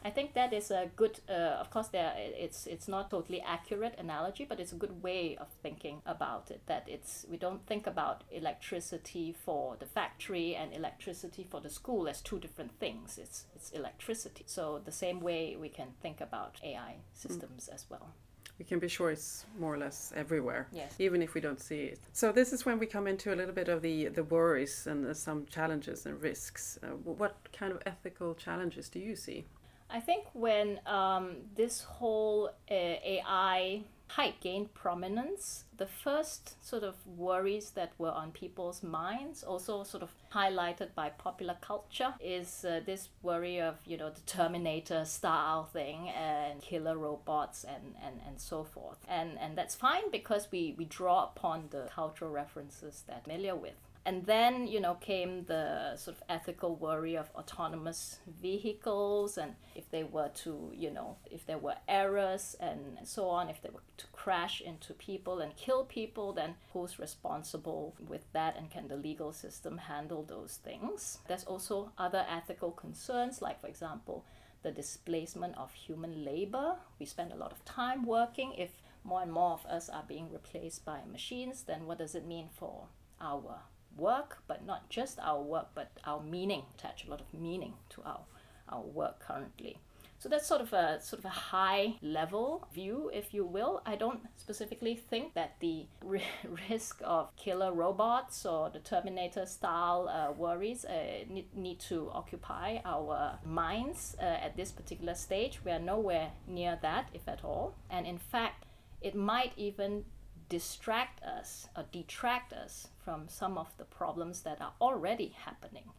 I 0.05 0.11
think 0.11 0.35
that 0.35 0.53
is 0.53 0.69
a 0.69 0.91
good. 0.95 1.19
Uh, 1.27 1.57
of 1.59 1.71
course, 1.71 1.87
there 1.87 2.13
it's 2.15 2.67
it's 2.67 2.87
not 2.87 3.09
totally 3.09 3.41
accurate 3.41 3.95
analogy, 3.97 4.45
but 4.47 4.59
it's 4.59 4.71
a 4.71 4.75
good 4.75 5.01
way 5.01 5.35
of 5.35 5.47
thinking 5.63 6.03
about 6.05 6.51
it. 6.51 6.61
That 6.67 6.83
it's 6.87 7.25
we 7.27 7.37
don't 7.37 7.65
think 7.65 7.87
about 7.87 8.23
electricity 8.31 9.35
for 9.45 9.75
the 9.79 9.87
factory 9.87 10.55
and 10.55 10.71
electricity 10.75 11.47
for 11.49 11.59
the 11.59 11.71
school 11.71 12.07
as 12.07 12.21
two 12.21 12.37
different 12.37 12.79
things. 12.79 13.17
It's 13.17 13.45
it's 13.55 13.71
electricity. 13.71 14.43
So 14.45 14.79
the 14.85 14.91
same 14.91 15.21
way 15.21 15.55
we 15.59 15.69
can 15.69 15.87
think 16.03 16.21
about 16.21 16.59
AI 16.63 16.97
systems 17.13 17.67
mm. 17.67 17.73
as 17.73 17.85
well 17.89 18.13
we 18.57 18.63
can 18.63 18.79
be 18.79 18.87
sure 18.87 19.11
it's 19.11 19.45
more 19.59 19.73
or 19.73 19.77
less 19.77 20.13
everywhere, 20.15 20.67
yes. 20.71 20.95
even 20.97 21.21
if 21.21 21.33
we 21.33 21.41
don't 21.41 21.59
see 21.59 21.83
it. 21.91 21.99
So 22.13 22.31
this 22.31 22.53
is 22.53 22.65
when 22.65 22.79
we 22.79 22.85
come 22.85 23.05
into 23.05 23.33
a 23.33 23.35
little 23.35 23.53
bit 23.53 23.67
of 23.67 23.81
the 23.81 24.07
the 24.07 24.23
worries 24.23 24.87
and 24.87 25.05
uh, 25.05 25.13
some 25.13 25.45
challenges 25.47 26.05
and 26.05 26.21
risks. 26.23 26.79
Uh, 26.81 26.87
what 27.21 27.35
kind 27.51 27.73
of 27.73 27.81
ethical 27.85 28.33
challenges 28.35 28.87
do 28.87 28.99
you 28.99 29.15
see? 29.15 29.45
I 29.89 29.99
think 29.99 30.25
when 30.33 30.79
um, 30.85 31.37
this 31.55 31.81
whole 31.81 32.49
uh, 32.69 32.73
AI 32.73 33.83
hype 34.07 34.39
gained 34.39 34.73
prominence, 34.73 35.65
the 35.77 35.85
first 35.85 36.63
sort 36.63 36.83
of 36.83 36.95
worries 37.05 37.71
that 37.71 37.91
were 37.97 38.11
on 38.11 38.31
people's 38.31 38.83
minds, 38.83 39.43
also 39.43 39.83
sort 39.83 40.03
of 40.03 40.11
highlighted 40.33 40.93
by 40.95 41.09
popular 41.09 41.57
culture, 41.61 42.13
is 42.19 42.65
uh, 42.65 42.81
this 42.85 43.09
worry 43.23 43.59
of, 43.59 43.75
you 43.85 43.97
know, 43.97 44.09
the 44.09 44.21
Terminator 44.21 45.05
style 45.05 45.65
thing 45.65 46.09
and 46.09 46.61
killer 46.61 46.97
robots 46.97 47.63
and, 47.63 47.95
and, 48.03 48.19
and 48.27 48.39
so 48.39 48.63
forth. 48.63 48.97
And, 49.07 49.39
and 49.39 49.57
that's 49.57 49.75
fine 49.75 50.11
because 50.11 50.47
we, 50.51 50.75
we 50.77 50.85
draw 50.85 51.23
upon 51.23 51.65
the 51.71 51.89
cultural 51.93 52.31
references 52.31 53.03
that 53.07 53.23
we're 53.27 53.35
familiar 53.35 53.55
with 53.55 53.75
and 54.05 54.25
then 54.25 54.67
you 54.67 54.79
know 54.79 54.93
came 54.95 55.43
the 55.45 55.95
sort 55.97 56.15
of 56.15 56.23
ethical 56.29 56.75
worry 56.75 57.15
of 57.15 57.29
autonomous 57.35 58.19
vehicles 58.41 59.37
and 59.37 59.55
if 59.75 59.89
they 59.89 60.03
were 60.03 60.29
to 60.29 60.71
you 60.75 60.91
know 60.91 61.17
if 61.31 61.45
there 61.45 61.57
were 61.57 61.75
errors 61.87 62.55
and 62.59 62.97
so 63.03 63.27
on 63.27 63.49
if 63.49 63.61
they 63.61 63.69
were 63.69 63.83
to 63.97 64.05
crash 64.07 64.61
into 64.61 64.93
people 64.93 65.39
and 65.39 65.55
kill 65.55 65.83
people 65.83 66.31
then 66.33 66.55
who's 66.73 66.99
responsible 66.99 67.95
with 68.07 68.31
that 68.33 68.55
and 68.57 68.69
can 68.69 68.87
the 68.87 68.95
legal 68.95 69.33
system 69.33 69.77
handle 69.77 70.23
those 70.23 70.59
things 70.63 71.19
there's 71.27 71.43
also 71.45 71.91
other 71.97 72.25
ethical 72.29 72.71
concerns 72.71 73.41
like 73.41 73.59
for 73.59 73.67
example 73.67 74.23
the 74.65 74.71
displacement 74.71 75.55
of 75.59 75.71
human 75.73 76.25
labor. 76.25 76.75
We 76.99 77.05
spend 77.05 77.31
a 77.31 77.35
lot 77.35 77.51
of 77.51 77.63
time 77.65 78.03
working. 78.03 78.55
If 78.57 78.71
more 79.03 79.21
and 79.21 79.31
more 79.31 79.51
of 79.51 79.65
us 79.67 79.89
are 79.89 80.03
being 80.07 80.31
replaced 80.33 80.83
by 80.83 81.01
machines, 81.09 81.61
then 81.61 81.85
what 81.85 81.99
does 81.99 82.15
it 82.15 82.25
mean 82.25 82.49
for 82.51 82.87
our 83.21 83.59
work? 83.97 84.39
But 84.47 84.65
not 84.65 84.89
just 84.89 85.19
our 85.19 85.41
work, 85.41 85.69
but 85.73 85.91
our 86.05 86.21
meaning, 86.21 86.63
attach 86.77 87.05
a 87.05 87.09
lot 87.09 87.21
of 87.21 87.33
meaning 87.33 87.73
to 87.89 88.01
our, 88.03 88.21
our 88.69 88.81
work 88.81 89.19
currently. 89.19 89.79
So 90.25 90.29
that's 90.29 90.47
sort 90.47 90.61
of 90.61 90.73
a 90.73 90.99
sort 91.01 91.19
of 91.19 91.25
a 91.25 91.29
high 91.29 91.97
level 92.01 92.67
view, 92.73 93.11
if 93.13 93.31
you 93.33 93.45
will. 93.45 93.81
I 93.85 93.95
don't 93.95 94.21
specifically 94.37 94.95
think 94.95 95.33
that 95.35 95.55
the 95.59 95.85
risk 96.69 97.01
of 97.03 97.35
killer 97.35 97.71
robots 97.71 98.45
or 98.45 98.69
the 98.69 98.79
Terminator 98.79 99.45
style 99.45 100.09
uh, 100.09 100.31
worries 100.31 100.83
uh, 100.85 101.25
need, 101.29 101.55
need 101.55 101.79
to 101.81 102.09
occupy 102.11 102.79
our 102.85 103.37
minds 103.45 104.15
uh, 104.19 104.25
at 104.25 104.55
this 104.55 104.71
particular 104.71 105.13
stage. 105.13 105.59
We 105.63 105.71
are 105.71 105.79
nowhere 105.79 106.31
near 106.47 106.79
that, 106.81 107.09
if 107.13 107.27
at 107.27 107.43
all. 107.43 107.75
And 107.91 108.07
in 108.07 108.17
fact, 108.17 108.65
it 109.01 109.13
might 109.13 109.51
even 109.57 110.05
distract 110.49 111.23
us 111.23 111.67
or 111.75 111.85
detract 111.91 112.53
us 112.53 112.87
from 113.03 113.27
some 113.27 113.57
of 113.57 113.75
the 113.77 113.85
problems 113.85 114.41
that 114.41 114.61
are 114.61 114.73
already 114.79 115.35
happening. 115.45 115.89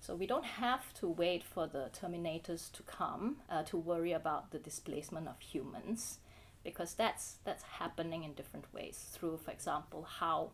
So 0.00 0.14
we 0.14 0.26
don't 0.26 0.44
have 0.44 0.94
to 0.94 1.08
wait 1.08 1.42
for 1.42 1.66
the 1.66 1.90
terminators 1.92 2.70
to 2.72 2.82
come 2.84 3.38
uh, 3.50 3.64
to 3.64 3.76
worry 3.76 4.12
about 4.12 4.52
the 4.52 4.58
displacement 4.58 5.26
of 5.26 5.40
humans, 5.40 6.18
because 6.62 6.94
that's 6.94 7.38
that's 7.44 7.62
happening 7.62 8.24
in 8.24 8.34
different 8.34 8.72
ways 8.72 9.06
through, 9.12 9.38
for 9.38 9.50
example, 9.50 10.06
how 10.20 10.52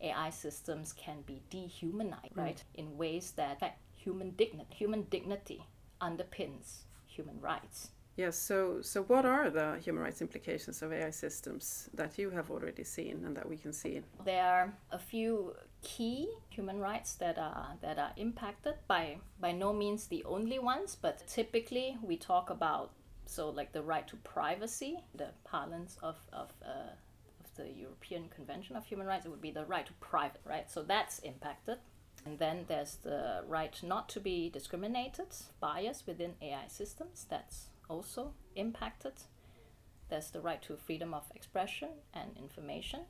AI 0.00 0.30
systems 0.30 0.92
can 0.92 1.22
be 1.26 1.42
dehumanized, 1.50 2.34
mm. 2.34 2.44
right, 2.44 2.62
in 2.74 2.96
ways 2.96 3.32
that 3.32 3.56
affect 3.56 3.80
human 3.96 4.30
dignity. 4.30 4.74
Human 4.74 5.02
dignity 5.10 5.64
underpins 6.00 6.82
human 7.06 7.40
rights. 7.40 7.90
Yes. 8.16 8.38
So, 8.38 8.80
so 8.80 9.02
what 9.02 9.26
are 9.26 9.50
the 9.50 9.78
human 9.84 10.02
rights 10.02 10.22
implications 10.22 10.82
of 10.82 10.92
AI 10.92 11.10
systems 11.10 11.90
that 11.92 12.18
you 12.18 12.30
have 12.30 12.50
already 12.50 12.82
seen 12.82 13.22
and 13.26 13.36
that 13.36 13.48
we 13.48 13.56
can 13.56 13.72
see? 13.72 14.02
There 14.24 14.42
are 14.42 14.72
a 14.90 14.98
few 14.98 15.54
key 15.82 16.28
human 16.48 16.80
rights 16.80 17.14
that 17.14 17.38
are 17.38 17.76
that 17.82 17.98
are 17.98 18.12
impacted 18.16 18.74
by 18.88 19.18
by 19.38 19.52
no 19.52 19.72
means 19.72 20.06
the 20.06 20.24
only 20.24 20.58
ones, 20.58 20.96
but 21.00 21.26
typically 21.28 21.98
we 22.02 22.16
talk 22.16 22.48
about 22.50 22.90
so 23.26 23.50
like 23.50 23.72
the 23.72 23.82
right 23.82 24.08
to 24.08 24.16
privacy, 24.16 24.98
the 25.14 25.28
parlance 25.44 25.98
of 26.02 26.16
of 26.32 26.50
uh, 26.64 26.92
of 27.44 27.54
the 27.56 27.68
European 27.70 28.28
Convention 28.28 28.76
of 28.76 28.86
Human 28.86 29.06
Rights, 29.06 29.26
it 29.26 29.28
would 29.28 29.42
be 29.42 29.50
the 29.50 29.66
right 29.66 29.86
to 29.86 29.92
private, 29.94 30.40
right? 30.44 30.70
So 30.70 30.82
that's 30.82 31.18
impacted. 31.18 31.78
And 32.24 32.38
then 32.38 32.64
there's 32.66 32.96
the 32.96 33.44
right 33.46 33.78
not 33.82 34.08
to 34.10 34.20
be 34.20 34.50
discriminated, 34.50 35.28
bias 35.60 36.04
within 36.06 36.34
AI 36.42 36.66
systems. 36.66 37.26
That's 37.28 37.68
also 37.88 38.32
impacted. 38.54 39.12
There's 40.08 40.30
the 40.30 40.40
right 40.40 40.62
to 40.62 40.76
freedom 40.76 41.14
of 41.14 41.24
expression 41.34 41.88
and 42.14 42.36
information. 42.36 43.00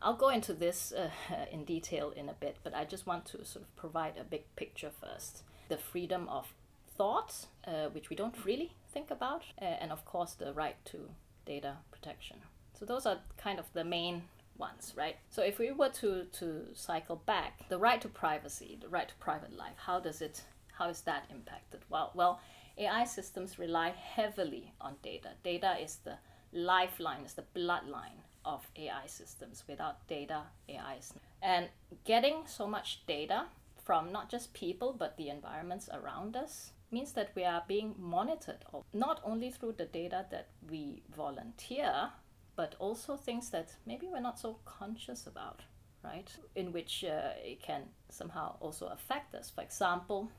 I'll 0.00 0.16
go 0.16 0.30
into 0.30 0.54
this 0.54 0.92
uh, 0.92 1.10
in 1.52 1.64
detail 1.64 2.10
in 2.10 2.28
a 2.28 2.34
bit, 2.34 2.56
but 2.64 2.74
I 2.74 2.84
just 2.84 3.06
want 3.06 3.26
to 3.26 3.44
sort 3.44 3.64
of 3.64 3.76
provide 3.76 4.14
a 4.18 4.24
big 4.24 4.44
picture 4.56 4.90
first. 4.90 5.42
The 5.68 5.76
freedom 5.76 6.28
of 6.28 6.54
thought, 6.96 7.46
uh, 7.66 7.88
which 7.92 8.10
we 8.10 8.16
don't 8.16 8.44
really 8.44 8.72
think 8.92 9.10
about, 9.10 9.44
uh, 9.60 9.64
and 9.64 9.92
of 9.92 10.04
course 10.04 10.32
the 10.34 10.52
right 10.52 10.76
to 10.86 11.10
data 11.46 11.76
protection. 11.90 12.38
So 12.78 12.84
those 12.84 13.06
are 13.06 13.18
kind 13.36 13.58
of 13.58 13.66
the 13.72 13.84
main 13.84 14.22
ones, 14.58 14.92
right? 14.96 15.16
So 15.30 15.42
if 15.42 15.58
we 15.58 15.70
were 15.70 15.88
to, 16.00 16.24
to 16.24 16.66
cycle 16.74 17.16
back, 17.16 17.68
the 17.68 17.78
right 17.78 18.00
to 18.00 18.08
privacy, 18.08 18.78
the 18.80 18.88
right 18.88 19.08
to 19.08 19.14
private 19.16 19.56
life, 19.56 19.76
how 19.76 20.00
does 20.00 20.20
it 20.20 20.42
how 20.78 20.88
is 20.88 21.02
that 21.02 21.24
impacted? 21.30 21.80
Well 21.88 22.12
well 22.14 22.40
AI 22.78 23.04
systems 23.04 23.58
rely 23.58 23.90
heavily 23.90 24.72
on 24.80 24.96
data. 25.02 25.30
Data 25.42 25.76
is 25.80 25.96
the 26.04 26.18
lifeline, 26.52 27.24
is 27.24 27.34
the 27.34 27.44
bloodline 27.54 28.20
of 28.44 28.66
AI 28.76 29.06
systems. 29.06 29.64
Without 29.68 30.06
data, 30.08 30.42
AI 30.68 30.96
is. 30.98 31.12
And 31.40 31.68
getting 32.04 32.42
so 32.46 32.66
much 32.66 33.06
data 33.06 33.46
from 33.84 34.12
not 34.12 34.30
just 34.30 34.54
people 34.54 34.94
but 34.96 35.16
the 35.16 35.28
environments 35.28 35.88
around 35.92 36.36
us 36.36 36.72
means 36.90 37.12
that 37.12 37.30
we 37.34 37.44
are 37.44 37.62
being 37.66 37.94
monitored 37.98 38.64
not 38.92 39.20
only 39.24 39.50
through 39.50 39.72
the 39.72 39.86
data 39.86 40.26
that 40.30 40.48
we 40.70 41.02
volunteer 41.14 42.10
but 42.54 42.74
also 42.78 43.16
things 43.16 43.50
that 43.50 43.74
maybe 43.86 44.06
we're 44.06 44.20
not 44.20 44.38
so 44.38 44.58
conscious 44.64 45.26
about 45.26 45.60
right 46.04 46.30
in 46.54 46.72
which 46.72 47.04
uh, 47.04 47.30
it 47.42 47.60
can 47.62 47.82
somehow 48.08 48.54
also 48.60 48.86
affect 48.88 49.34
us 49.34 49.50
for 49.50 49.62
example 49.62 50.30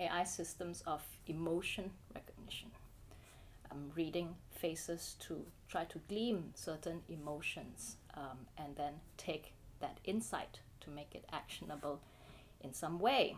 AI 0.00 0.24
systems 0.24 0.82
of 0.86 1.02
emotion 1.26 1.90
recognition. 2.14 2.70
Um, 3.70 3.92
reading 3.94 4.34
faces 4.50 5.16
to 5.20 5.46
try 5.68 5.84
to 5.84 5.98
glean 6.08 6.50
certain 6.54 7.02
emotions 7.08 7.96
um, 8.14 8.38
and 8.58 8.74
then 8.76 8.94
take 9.16 9.52
that 9.80 9.98
insight 10.04 10.60
to 10.80 10.90
make 10.90 11.14
it 11.14 11.24
actionable 11.32 12.00
in 12.60 12.72
some 12.72 12.98
way. 12.98 13.36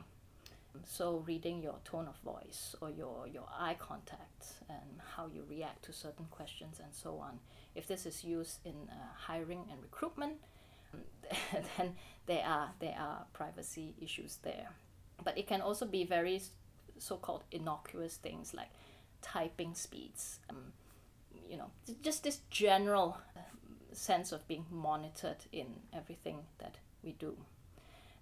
So, 0.86 1.22
reading 1.26 1.62
your 1.62 1.78
tone 1.84 2.08
of 2.08 2.16
voice 2.24 2.74
or 2.80 2.88
your, 2.88 3.26
your 3.26 3.46
eye 3.58 3.76
contact 3.78 4.54
and 4.70 5.00
how 5.16 5.26
you 5.26 5.44
react 5.48 5.84
to 5.84 5.92
certain 5.92 6.24
questions 6.30 6.80
and 6.82 6.94
so 6.94 7.18
on. 7.18 7.40
If 7.74 7.86
this 7.86 8.06
is 8.06 8.24
used 8.24 8.60
in 8.64 8.88
uh, 8.88 8.94
hiring 9.14 9.64
and 9.70 9.82
recruitment, 9.82 10.36
then 11.76 11.96
there 12.24 12.44
are, 12.46 12.70
there 12.80 12.96
are 12.98 13.26
privacy 13.34 13.94
issues 14.00 14.38
there. 14.42 14.70
But 15.24 15.38
it 15.38 15.46
can 15.46 15.60
also 15.60 15.86
be 15.86 16.04
very 16.04 16.40
so-called 16.98 17.44
innocuous 17.50 18.16
things 18.16 18.54
like 18.54 18.70
typing 19.20 19.74
speeds. 19.74 20.40
Um, 20.50 20.72
you 21.48 21.56
know, 21.56 21.70
just 22.02 22.24
this 22.24 22.40
general 22.50 23.18
uh, 23.36 23.40
sense 23.92 24.32
of 24.32 24.46
being 24.48 24.66
monitored 24.70 25.44
in 25.52 25.66
everything 25.92 26.38
that 26.58 26.76
we 27.02 27.12
do. 27.12 27.36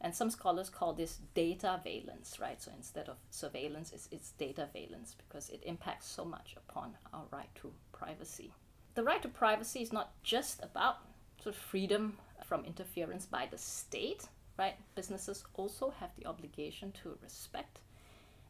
And 0.00 0.14
some 0.14 0.30
scholars 0.30 0.71
call 0.71 0.95
this 0.95 1.19
dataveillance, 1.35 2.40
right? 2.40 2.61
So 2.61 2.71
instead 2.75 3.09
of 3.09 3.16
surveillance, 3.30 3.92
it's, 3.92 4.09
it's 4.11 4.33
dataveillance 4.38 5.14
because 5.16 5.50
it 5.50 5.62
impacts 5.66 6.07
so 6.07 6.25
much 6.25 6.57
upon 6.57 6.97
our 7.12 7.25
right 7.30 7.54
to 7.57 7.73
privacy. 7.92 8.52
The 8.95 9.04
right 9.04 9.21
to 9.23 9.28
privacy 9.28 9.83
is 9.83 9.92
not 9.92 10.12
just 10.23 10.62
about 10.62 10.97
sort 11.42 11.54
of 11.54 11.61
freedom 11.61 12.16
from 12.45 12.64
interference 12.64 13.26
by 13.26 13.47
the 13.50 13.59
state, 13.59 14.26
right? 14.61 14.76
Businesses 14.95 15.43
also 15.55 15.95
have 16.00 16.11
the 16.19 16.26
obligation 16.26 16.93
to 17.02 17.17
respect 17.23 17.81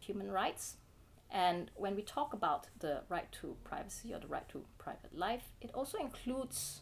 human 0.01 0.29
rights. 0.33 0.77
And 1.31 1.71
when 1.77 1.95
we 1.95 2.03
talk 2.03 2.33
about 2.33 2.67
the 2.81 3.03
right 3.09 3.31
to 3.41 3.57
privacy 3.63 4.13
or 4.13 4.19
the 4.19 4.27
right 4.27 4.49
to 4.49 4.65
private 4.79 5.17
life, 5.17 5.45
it 5.61 5.71
also 5.73 5.99
includes 5.99 6.81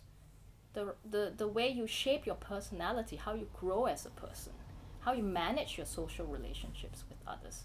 the, 0.73 0.95
the, 1.09 1.35
the 1.37 1.47
way 1.47 1.69
you 1.69 1.87
shape 1.87 2.25
your 2.25 2.37
personality, 2.37 3.17
how 3.17 3.35
you 3.35 3.49
grow 3.53 3.85
as 3.85 4.07
a 4.07 4.11
person, 4.11 4.55
how 5.01 5.13
you 5.13 5.23
manage 5.23 5.77
your 5.77 5.87
social 5.87 6.25
relationships 6.25 7.05
with 7.11 7.19
others. 7.27 7.65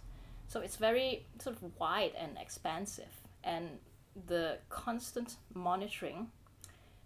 So 0.50 0.60
it's 0.60 0.75
very 0.75 1.25
sort 1.39 1.55
of 1.55 1.79
wide 1.79 2.12
and 2.20 2.38
expansive. 2.38 3.13
And 3.41 3.79
the 4.27 4.58
constant 4.70 5.38
monitoring 5.53 6.27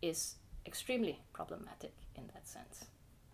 is 0.02 0.36
extremely 0.66 1.20
problematic 1.32 1.94
in 2.16 2.24
that 2.34 2.48
sense. 2.48 2.86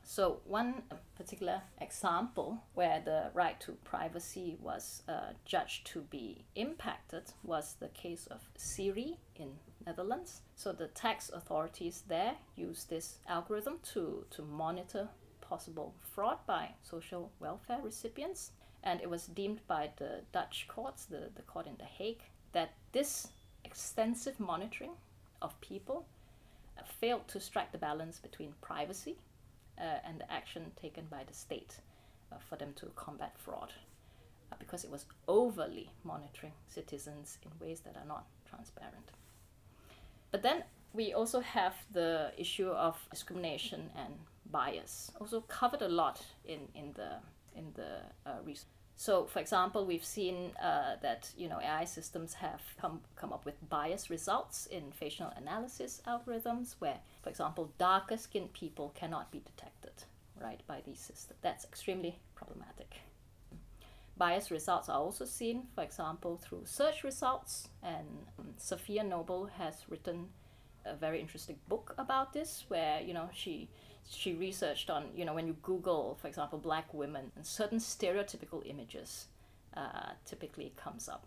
So, 0.05 0.41
one 0.45 0.83
particular 1.15 1.61
example 1.79 2.63
where 2.73 3.01
the 3.03 3.31
right 3.33 3.59
to 3.61 3.71
privacy 3.83 4.57
was 4.61 5.01
uh, 5.07 5.31
judged 5.45 5.87
to 5.87 6.01
be 6.01 6.43
impacted 6.55 7.31
was 7.41 7.75
the 7.79 7.87
case 7.87 8.27
of 8.27 8.41
SyRI 8.57 9.17
in 9.35 9.53
Netherlands. 9.85 10.41
So, 10.55 10.73
the 10.73 10.87
tax 10.87 11.29
authorities 11.29 12.03
there 12.07 12.35
used 12.55 12.89
this 12.89 13.19
algorithm 13.27 13.79
to, 13.93 14.25
to 14.31 14.41
monitor 14.41 15.09
possible 15.41 15.95
fraud 16.01 16.39
by 16.45 16.71
social 16.83 17.31
welfare 17.39 17.79
recipients. 17.81 18.51
And 18.83 18.99
it 18.99 19.09
was 19.09 19.27
deemed 19.27 19.65
by 19.67 19.91
the 19.95 20.21
Dutch 20.33 20.67
courts, 20.67 21.05
the, 21.05 21.29
the 21.33 21.43
court 21.43 21.65
in 21.65 21.77
The 21.77 21.85
Hague, 21.85 22.23
that 22.51 22.73
this 22.91 23.29
extensive 23.63 24.39
monitoring 24.39 24.91
of 25.41 25.59
people 25.61 26.05
uh, 26.77 26.81
failed 26.99 27.29
to 27.29 27.39
strike 27.39 27.71
the 27.71 27.77
balance 27.77 28.19
between 28.19 28.53
privacy 28.61 29.17
uh, 29.79 29.99
and 30.07 30.19
the 30.19 30.31
action 30.31 30.71
taken 30.81 31.05
by 31.09 31.23
the 31.25 31.33
state 31.33 31.77
uh, 32.31 32.35
for 32.49 32.55
them 32.55 32.73
to 32.75 32.87
combat 32.95 33.33
fraud 33.37 33.73
uh, 34.51 34.55
because 34.59 34.83
it 34.83 34.91
was 34.91 35.05
overly 35.27 35.89
monitoring 36.03 36.53
citizens 36.67 37.37
in 37.43 37.51
ways 37.65 37.81
that 37.81 37.95
are 37.95 38.07
not 38.07 38.25
transparent. 38.49 39.11
But 40.31 40.43
then 40.43 40.63
we 40.93 41.13
also 41.13 41.39
have 41.39 41.73
the 41.91 42.31
issue 42.37 42.69
of 42.69 42.97
discrimination 43.11 43.89
and 43.95 44.13
bias, 44.51 45.11
also 45.19 45.41
covered 45.41 45.81
a 45.81 45.87
lot 45.87 46.21
in, 46.45 46.67
in 46.75 46.93
the 46.93 47.17
in 47.55 47.71
the 47.75 48.01
uh, 48.25 48.37
research. 48.43 48.67
So, 48.95 49.25
for 49.25 49.39
example, 49.39 49.85
we've 49.85 50.05
seen 50.05 50.51
uh, 50.61 50.95
that 51.01 51.29
you 51.35 51.49
know 51.49 51.59
AI 51.59 51.85
systems 51.85 52.35
have 52.35 52.61
come 52.79 53.01
come 53.15 53.33
up 53.33 53.45
with 53.45 53.55
biased 53.69 54.09
results 54.09 54.67
in 54.67 54.91
facial 54.91 55.31
analysis 55.35 56.01
algorithms, 56.07 56.75
where, 56.79 56.99
for 57.21 57.29
example, 57.29 57.71
darker 57.77 58.17
skinned 58.17 58.53
people 58.53 58.93
cannot 58.95 59.31
be 59.31 59.39
detected, 59.39 60.03
right, 60.39 60.61
by 60.67 60.81
these 60.85 60.99
systems. 60.99 61.39
That's 61.41 61.65
extremely 61.65 62.19
problematic. 62.35 62.95
Biased 64.15 64.51
results 64.51 64.89
are 64.89 64.99
also 64.99 65.25
seen, 65.25 65.63
for 65.73 65.83
example, 65.83 66.37
through 66.37 66.61
search 66.65 67.03
results. 67.03 67.69
And 67.81 68.07
um, 68.37 68.53
Safiya 68.59 69.03
Noble 69.03 69.47
has 69.57 69.85
written 69.89 70.27
a 70.85 70.95
very 70.95 71.19
interesting 71.19 71.57
book 71.67 71.95
about 71.97 72.31
this, 72.31 72.65
where 72.67 73.01
you 73.01 73.13
know 73.13 73.29
she 73.33 73.69
she 74.09 74.33
researched 74.33 74.89
on 74.89 75.05
you 75.15 75.25
know 75.25 75.33
when 75.33 75.47
you 75.47 75.55
Google, 75.61 76.17
for 76.21 76.27
example, 76.27 76.59
black 76.59 76.93
women, 76.93 77.31
and 77.35 77.45
certain 77.45 77.79
stereotypical 77.79 78.61
images 78.65 79.27
uh, 79.75 80.11
typically 80.25 80.73
comes 80.75 81.09
up. 81.09 81.25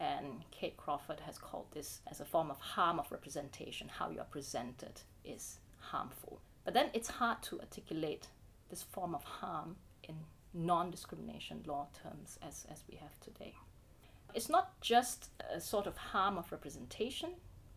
And 0.00 0.44
Kate 0.50 0.76
Crawford 0.76 1.20
has 1.20 1.38
called 1.38 1.66
this 1.72 2.00
as 2.10 2.20
a 2.20 2.24
form 2.24 2.50
of 2.50 2.58
harm 2.58 2.98
of 2.98 3.10
representation. 3.12 3.88
How 3.88 4.10
you 4.10 4.20
are 4.20 4.26
presented 4.30 5.00
is 5.24 5.58
harmful. 5.78 6.40
But 6.64 6.74
then 6.74 6.90
it's 6.92 7.08
hard 7.08 7.42
to 7.44 7.60
articulate 7.60 8.28
this 8.70 8.82
form 8.82 9.14
of 9.14 9.22
harm 9.22 9.76
in 10.02 10.16
non 10.52 10.90
discrimination 10.90 11.62
law 11.66 11.88
terms 12.02 12.38
as, 12.42 12.66
as 12.70 12.82
we 12.90 12.96
have 12.96 13.18
today. 13.20 13.54
It's 14.34 14.48
not 14.48 14.80
just 14.80 15.30
a 15.54 15.60
sort 15.60 15.86
of 15.86 15.96
harm 15.96 16.38
of 16.38 16.50
representation, 16.50 17.30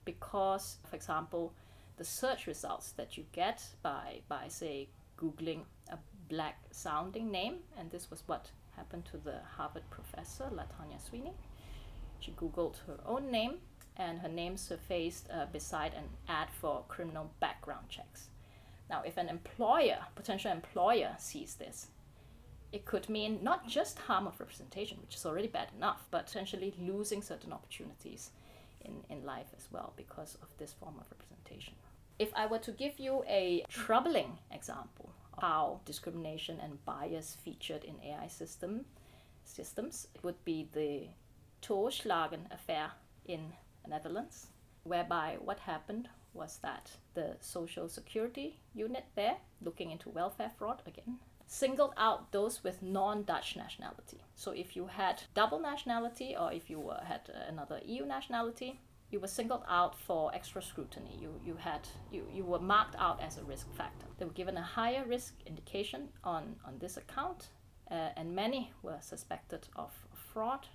because, 0.06 0.78
for 0.90 0.96
example, 0.96 1.54
the 1.98 2.06
search 2.06 2.48
results 2.48 2.92
that 2.92 3.18
you 3.18 3.25
get 3.32 3.63
by, 3.82 4.22
by 4.27 4.48
say, 4.48 4.89
Googling 5.18 5.63
a 5.89 5.98
black 6.30 6.60
sounding 6.72 7.32
name, 7.32 7.58
and 7.77 7.89
this 7.89 8.10
was 8.10 8.24
what 8.27 8.51
happened 8.75 9.06
to 9.06 9.18
the 9.18 9.39
Harvard 9.58 9.89
professor, 9.89 10.46
Latanya 10.46 11.01
Sweeney. 11.04 11.34
She 12.20 12.32
Googled 12.32 12.75
her 12.86 13.00
own 13.06 13.32
name, 13.32 13.56
and 13.98 14.20
her 14.20 14.30
name 14.30 14.58
surfaced 14.58 15.27
uh, 15.34 15.48
beside 15.51 15.94
an 15.96 16.04
ad 16.27 16.50
for 16.51 16.84
criminal 16.88 17.32
background 17.39 17.89
checks. 17.89 18.30
Now, 18.89 19.01
if 19.04 19.18
an 19.18 19.27
employer, 19.27 19.98
potential 20.16 20.51
employer, 20.51 21.16
sees 21.18 21.56
this, 21.56 21.88
it 22.72 22.86
could 22.86 23.10
mean 23.10 23.39
not 23.42 23.68
just 23.68 23.98
harm 24.00 24.27
of 24.27 24.39
representation, 24.39 25.00
which 25.01 25.16
is 25.16 25.25
already 25.25 25.48
bad 25.48 25.70
enough, 25.75 26.08
but 26.12 26.27
potentially 26.27 26.75
losing 26.80 27.22
certain 27.22 27.54
opportunities 27.54 28.32
in, 28.88 29.17
in 29.17 29.25
life 29.25 29.48
as 29.58 29.67
well 29.72 29.94
because 29.96 30.38
of 30.41 30.48
this 30.58 30.74
form 30.74 30.96
of 31.00 31.06
representation. 31.12 31.74
If 32.20 32.32
I 32.36 32.48
were 32.48 32.60
to 32.60 32.72
give 32.72 33.00
you 33.00 33.24
a 33.27 33.63
troubling 33.70 34.38
example 34.51 35.12
of 35.34 35.44
how 35.44 35.82
discrimination 35.86 36.60
and 36.60 36.84
bias 36.86 37.38
featured 37.44 37.84
in 37.84 37.96
AI 38.03 38.27
system 38.27 38.86
systems, 39.44 40.08
it 40.15 40.24
would 40.24 40.44
be 40.44 40.67
the 40.74 41.08
Toeslagen 41.62 42.51
affair 42.51 42.91
in 43.25 43.53
the 43.84 43.89
Netherlands, 43.89 44.48
whereby 44.84 45.38
what 45.39 45.60
happened 45.60 46.10
was 46.34 46.58
that 46.62 46.91
the 47.13 47.36
social 47.39 47.89
security 47.89 48.60
unit 48.74 49.06
there, 49.15 49.38
looking 49.62 49.91
into 49.91 50.10
welfare 50.10 50.51
fraud 50.58 50.82
again, 50.86 51.20
singled 51.48 51.94
out 51.98 52.32
those 52.32 52.63
with 52.63 52.84
non-Dutch 52.84 53.56
nationality. 53.56 54.22
So 54.36 54.51
if 54.51 54.75
you 54.75 54.88
had 54.88 55.24
double 55.34 55.60
nationality 55.60 56.36
or 56.38 56.51
if 56.51 56.70
you 56.70 56.80
were, 56.80 57.00
had 57.04 57.30
another 57.48 57.80
EU 57.86 58.06
nationality, 58.06 58.82
you 59.10 59.22
were 59.22 59.27
singled 59.27 59.63
out 59.70 59.98
for 59.98 60.34
extra 60.36 60.62
scrutiny. 60.62 61.18
You, 61.20 61.39
you 61.46 61.56
had 61.56 61.88
you, 62.12 62.27
you 62.34 62.44
were 62.44 62.60
marked 62.60 62.96
out 63.00 63.22
as 63.22 63.38
a 63.38 63.44
risk 63.44 63.74
factor. 63.74 64.06
They 64.18 64.25
were 64.25 64.32
given 64.32 64.58
a 64.58 64.62
higher 64.62 65.06
risk 65.06 65.36
indication 65.46 66.10
on, 66.25 66.58
on 66.66 66.80
this 66.80 66.98
account, 66.98 67.48
uh, 67.89 68.10
and 68.18 68.36
many 68.36 68.74
were 68.84 68.98
suspected 69.00 69.70
of 69.77 69.92
fraud. 70.13 70.68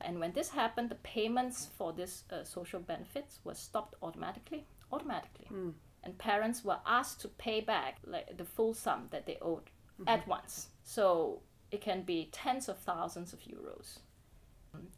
And 0.00 0.20
when 0.20 0.32
this 0.32 0.50
happened, 0.50 0.90
the 0.90 0.94
payments 0.94 1.68
for 1.76 1.92
this 1.92 2.24
uh, 2.30 2.44
social 2.44 2.80
benefits 2.80 3.40
were 3.42 3.54
stopped 3.54 3.96
automatically. 4.00 4.64
Automatically. 4.92 5.48
Mm. 5.52 5.72
And 6.04 6.16
parents 6.16 6.64
were 6.64 6.78
asked 6.86 7.20
to 7.22 7.28
pay 7.28 7.60
back 7.60 7.98
like 8.06 8.36
the 8.36 8.44
full 8.44 8.72
sum 8.72 9.08
that 9.10 9.26
they 9.26 9.36
owed 9.42 9.70
mm-hmm. 10.00 10.08
at 10.08 10.26
once. 10.26 10.68
So 10.82 11.42
it 11.70 11.80
can 11.80 12.02
be 12.02 12.28
tens 12.32 12.68
of 12.68 12.78
thousands 12.78 13.32
of 13.32 13.40
euros. 13.40 13.98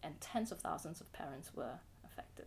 And 0.02 0.20
tens 0.20 0.52
of 0.52 0.60
thousands 0.60 1.00
of 1.00 1.10
parents 1.12 1.54
were 1.54 1.80
affected. 2.04 2.46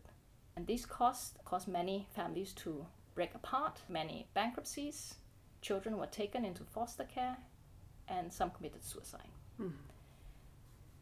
And 0.55 0.67
these 0.67 0.85
costs 0.85 1.37
caused 1.43 1.67
many 1.67 2.07
families 2.15 2.53
to 2.53 2.85
break 3.15 3.33
apart, 3.33 3.81
many 3.89 4.27
bankruptcies, 4.33 5.15
children 5.61 5.97
were 5.97 6.05
taken 6.05 6.45
into 6.45 6.63
foster 6.63 7.03
care, 7.03 7.37
and 8.07 8.31
some 8.31 8.51
committed 8.51 8.83
suicide. 8.83 9.31
Mm. 9.59 9.71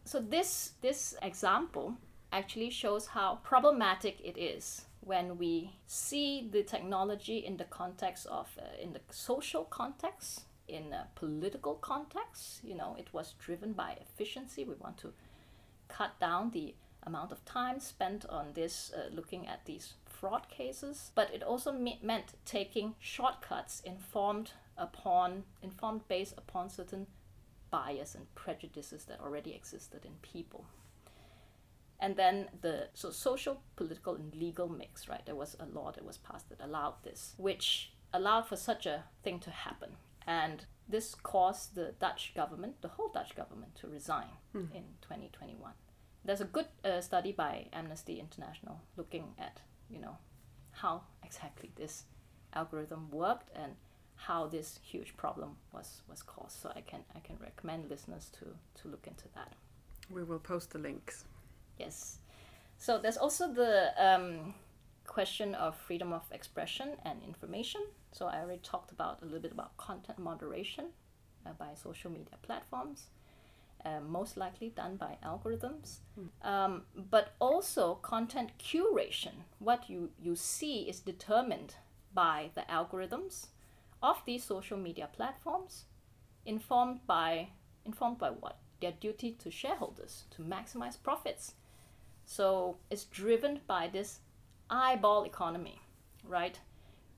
So 0.05 0.19
this 0.19 0.73
this 0.81 1.15
example 1.21 1.97
actually 2.31 2.69
shows 2.69 3.07
how 3.07 3.39
problematic 3.43 4.19
it 4.23 4.37
is 4.37 4.85
when 5.01 5.37
we 5.37 5.71
see 5.87 6.49
the 6.51 6.63
technology 6.63 7.37
in 7.37 7.57
the 7.57 7.65
context 7.65 8.25
of 8.27 8.47
uh, 8.57 8.81
in 8.81 8.93
the 8.93 9.01
social 9.09 9.65
context 9.65 10.45
in 10.67 10.93
a 10.93 11.07
political 11.15 11.75
context 11.75 12.63
you 12.63 12.75
know 12.75 12.95
it 12.97 13.13
was 13.13 13.33
driven 13.39 13.73
by 13.73 13.97
efficiency. 13.99 14.63
We 14.63 14.75
want 14.75 14.97
to 14.99 15.13
cut 15.87 16.19
down 16.19 16.51
the 16.51 16.75
amount 17.05 17.31
of 17.31 17.43
time 17.45 17.79
spent 17.79 18.25
on 18.27 18.47
this 18.53 18.91
uh, 18.95 19.13
looking 19.13 19.47
at 19.47 19.65
these 19.65 19.93
fraud 20.05 20.47
cases. 20.49 21.11
But 21.15 21.33
it 21.33 21.43
also 21.43 21.71
me- 21.71 21.99
meant 22.01 22.33
taking 22.45 22.95
shortcuts 22.99 23.81
informed 23.81 24.51
upon 24.77 25.43
informed 25.61 26.07
based 26.07 26.33
upon 26.37 26.69
certain 26.69 27.07
bias 27.69 28.15
and 28.15 28.33
prejudices 28.35 29.05
that 29.05 29.19
already 29.19 29.53
existed 29.53 30.05
in 30.05 30.13
people. 30.21 30.65
And 31.99 32.15
then 32.15 32.49
the 32.61 32.89
so 32.93 33.11
social 33.11 33.61
political 33.75 34.15
and 34.15 34.33
legal 34.35 34.67
mix 34.67 35.07
right? 35.07 35.25
There 35.25 35.35
was 35.35 35.55
a 35.59 35.65
law 35.65 35.91
that 35.91 36.05
was 36.05 36.17
passed 36.17 36.49
that 36.49 36.61
allowed 36.61 36.95
this 37.03 37.33
which 37.37 37.91
allowed 38.13 38.43
for 38.47 38.55
such 38.55 38.85
a 38.85 39.03
thing 39.23 39.39
to 39.39 39.49
happen 39.49 39.97
and 40.27 40.65
this 40.87 41.15
caused 41.15 41.75
the 41.75 41.93
Dutch 41.99 42.33
government, 42.35 42.81
the 42.81 42.89
whole 42.89 43.09
Dutch 43.09 43.35
government, 43.35 43.75
to 43.75 43.87
resign 43.87 44.29
mm. 44.55 44.71
in 44.73 44.83
2021. 45.01 45.71
There's 46.25 46.41
a 46.41 46.45
good 46.45 46.67
uh, 46.83 47.01
study 47.01 47.31
by 47.31 47.67
Amnesty 47.73 48.19
International 48.19 48.81
looking 48.95 49.33
at, 49.37 49.61
you 49.89 49.99
know, 49.99 50.17
how 50.71 51.03
exactly 51.23 51.71
this 51.75 52.03
algorithm 52.53 53.09
worked 53.11 53.49
and 53.55 53.73
how 54.15 54.47
this 54.47 54.79
huge 54.83 55.17
problem 55.17 55.57
was, 55.73 56.01
was 56.09 56.21
caused. 56.21 56.61
So 56.61 56.71
I 56.75 56.81
can 56.81 57.01
I 57.15 57.19
can 57.19 57.37
recommend 57.41 57.89
listeners 57.89 58.29
to 58.39 58.45
to 58.81 58.87
look 58.87 59.07
into 59.07 59.25
that. 59.35 59.53
We 60.09 60.23
will 60.23 60.39
post 60.39 60.71
the 60.71 60.79
links. 60.79 61.25
Yes. 61.77 62.19
So 62.77 62.99
there's 62.99 63.17
also 63.17 63.51
the 63.51 63.93
um, 63.97 64.53
question 65.07 65.55
of 65.55 65.75
freedom 65.75 66.13
of 66.13 66.23
expression 66.31 66.89
and 67.05 67.21
information. 67.23 67.81
So 68.11 68.27
I 68.27 68.39
already 68.39 68.61
talked 68.63 68.91
about 68.91 69.21
a 69.21 69.25
little 69.25 69.39
bit 69.39 69.51
about 69.51 69.75
content 69.77 70.19
moderation 70.19 70.85
uh, 71.45 71.51
by 71.57 71.73
social 71.75 72.11
media 72.11 72.37
platforms, 72.41 73.07
uh, 73.85 73.99
most 73.99 74.37
likely 74.37 74.69
done 74.69 74.95
by 74.95 75.17
algorithms, 75.25 75.97
mm. 76.19 76.29
um, 76.47 76.83
but 76.95 77.33
also 77.39 77.95
content 77.95 78.51
curation. 78.59 79.33
What 79.59 79.89
you, 79.89 80.09
you 80.21 80.35
see 80.35 80.81
is 80.89 80.99
determined 80.99 81.75
by 82.13 82.51
the 82.55 82.61
algorithms 82.69 83.47
of 84.01 84.21
these 84.25 84.43
social 84.43 84.77
media 84.77 85.09
platforms, 85.15 85.85
informed 86.45 86.99
by 87.07 87.49
informed 87.85 88.17
by 88.17 88.29
what? 88.29 88.57
Their 88.81 88.93
duty 88.93 89.31
to 89.39 89.51
shareholders 89.51 90.23
to 90.31 90.43
maximize 90.43 91.01
profits. 91.01 91.53
So 92.25 92.77
it's 92.89 93.05
driven 93.05 93.61
by 93.67 93.89
this 93.91 94.19
eyeball 94.69 95.23
economy, 95.23 95.79
right? 96.27 96.59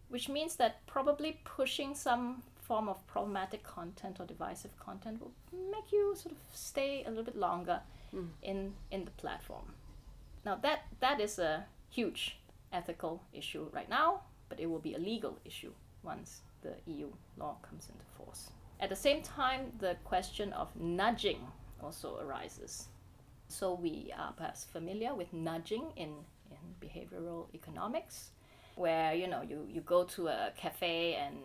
Which 0.10 0.30
means 0.30 0.56
that 0.58 0.86
probably 0.88 1.40
pushing 1.44 1.96
some 1.96 2.44
form 2.62 2.90
of 2.90 3.06
problematic 3.08 3.64
content 3.64 4.20
or 4.20 4.26
divisive 4.26 4.78
content 4.80 5.22
will 5.22 5.34
make 5.72 5.92
you 5.92 6.16
sort 6.16 6.32
of 6.34 6.40
stay 6.52 7.04
a 7.06 7.10
little 7.10 7.24
bit 7.24 7.36
longer 7.36 7.80
mm. 8.14 8.28
in 8.42 8.74
in 8.92 9.06
the 9.06 9.12
platform. 9.12 9.74
Now 10.46 10.56
that 10.56 10.86
that 11.00 11.20
is 11.20 11.40
a 11.40 11.66
huge 11.90 12.38
ethical 12.74 13.22
issue 13.34 13.68
right 13.72 13.90
now, 13.90 14.22
but 14.50 14.60
it 14.60 14.68
will 14.70 14.80
be 14.80 14.96
a 14.96 15.00
legal 15.00 15.38
issue 15.46 15.72
once 16.04 16.42
the 16.62 16.74
EU 16.92 17.10
law 17.38 17.56
comes 17.62 17.90
into 17.90 18.06
force. 18.18 18.50
At 18.80 18.90
the 18.90 18.96
same 18.96 19.22
time, 19.22 19.72
the 19.80 19.96
question 20.04 20.52
of 20.54 20.76
nudging 20.76 21.40
also 21.82 22.20
arises. 22.20 22.88
So 23.48 23.74
we 23.74 24.12
are 24.18 24.34
perhaps 24.34 24.66
familiar 24.66 25.14
with 25.14 25.32
nudging 25.32 25.94
in 25.96 26.14
in 26.66 26.88
behavioral 26.88 27.48
economics, 27.54 28.32
where 28.76 29.14
you 29.14 29.28
know 29.28 29.42
you, 29.42 29.68
you 29.70 29.82
go 29.82 30.04
to 30.04 30.28
a 30.28 30.52
cafe 30.58 31.16
and 31.16 31.38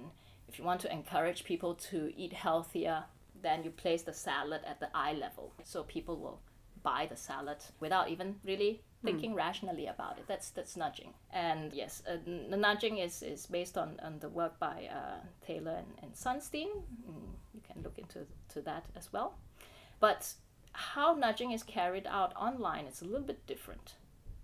if 0.49 0.59
you 0.59 0.65
want 0.65 0.81
to 0.81 0.93
encourage 0.93 1.45
people 1.45 1.75
to 1.75 2.13
eat 2.17 2.33
healthier, 2.33 3.05
then 3.41 3.63
you 3.63 3.71
place 3.71 4.03
the 4.03 4.13
salad 4.13 4.63
at 4.67 4.81
the 4.81 4.89
eye 4.95 5.13
level, 5.13 5.53
so 5.63 5.85
people 5.85 6.17
will 6.17 6.41
buy 6.83 7.07
the 7.09 7.17
salad 7.17 7.59
without 7.79 8.09
even 8.09 8.37
really 8.45 8.83
hmm. 9.01 9.07
thinking 9.07 9.33
mm. 9.33 9.37
rationally 9.37 9.87
about 9.87 10.19
it. 10.19 10.25
That's 10.27 10.51
that's 10.51 10.77
nudging. 10.77 11.13
And 11.33 11.73
yes, 11.73 12.03
uh, 12.09 12.17
the 12.51 12.57
nudging 12.57 12.99
is, 12.99 13.23
is 13.23 13.47
based 13.47 13.79
on, 13.79 14.01
on 14.03 14.19
the 14.19 14.29
work 14.29 14.59
by 14.59 14.89
uh, 14.91 15.19
Thaler 15.47 15.77
and, 15.77 15.87
and 16.03 16.13
Sunstein. 16.15 16.71
Mm, 17.09 17.35
you 17.55 17.61
can 17.63 17.83
look 17.83 17.99
into 17.99 18.27
to 18.55 18.61
that 18.63 18.87
as 18.97 19.13
well. 19.13 19.35
But 20.01 20.35
how 20.73 21.15
nudging 21.15 21.53
is 21.53 21.63
carried 21.63 22.07
out 22.07 22.33
online 22.37 22.87
is 22.87 23.03
a 23.03 23.05
little 23.05 23.27
bit 23.27 23.47
different 23.47 23.95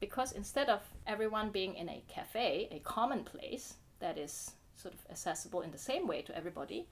because 0.01 0.33
instead 0.33 0.69
of 0.69 0.81
everyone 1.07 1.51
being 1.51 1.75
in 1.75 1.89
a 1.89 2.03
cafe, 2.09 2.69
a 2.71 2.79
common 2.81 3.25
place 3.25 3.75
that 3.99 4.19
is 4.19 4.53
sort 4.77 4.95
of 4.95 5.01
accessible 5.11 5.63
in 5.63 5.71
the 5.71 5.79
same 5.79 6.07
way 6.07 6.23
to 6.23 6.37
everybody, 6.37 6.87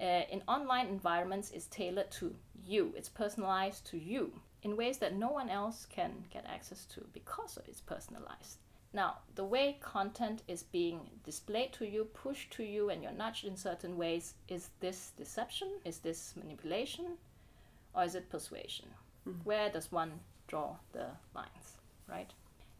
uh, 0.00 0.22
in 0.30 0.42
online 0.46 0.86
environments 0.86 1.50
is 1.50 1.66
tailored 1.66 2.10
to 2.10 2.34
you, 2.64 2.94
it's 2.96 3.08
personalized 3.08 3.84
to 3.86 3.98
you 3.98 4.32
in 4.62 4.76
ways 4.76 4.98
that 4.98 5.14
no 5.14 5.28
one 5.28 5.48
else 5.48 5.86
can 5.86 6.24
get 6.30 6.44
access 6.46 6.84
to 6.84 7.04
because 7.12 7.56
of 7.56 7.66
it's 7.68 7.80
personalized. 7.80 8.58
Now, 8.92 9.18
the 9.34 9.44
way 9.44 9.76
content 9.80 10.42
is 10.48 10.62
being 10.62 11.00
displayed 11.24 11.72
to 11.74 11.86
you, 11.86 12.04
pushed 12.04 12.50
to 12.52 12.62
you, 12.62 12.88
and 12.90 13.02
you're 13.02 13.12
nudged 13.12 13.44
in 13.44 13.56
certain 13.56 13.96
ways 13.96 14.34
is 14.48 14.70
this 14.80 15.12
deception? 15.16 15.68
Is 15.84 15.98
this 15.98 16.34
manipulation? 16.36 17.18
Or 17.94 18.04
is 18.04 18.14
it 18.14 18.30
persuasion? 18.30 18.86
Mm-hmm. 19.26 19.40
Where 19.44 19.70
does 19.70 19.92
one 19.92 20.20
draw 20.46 20.76
the 20.92 21.06
lines, 21.34 21.77
right? 22.08 22.32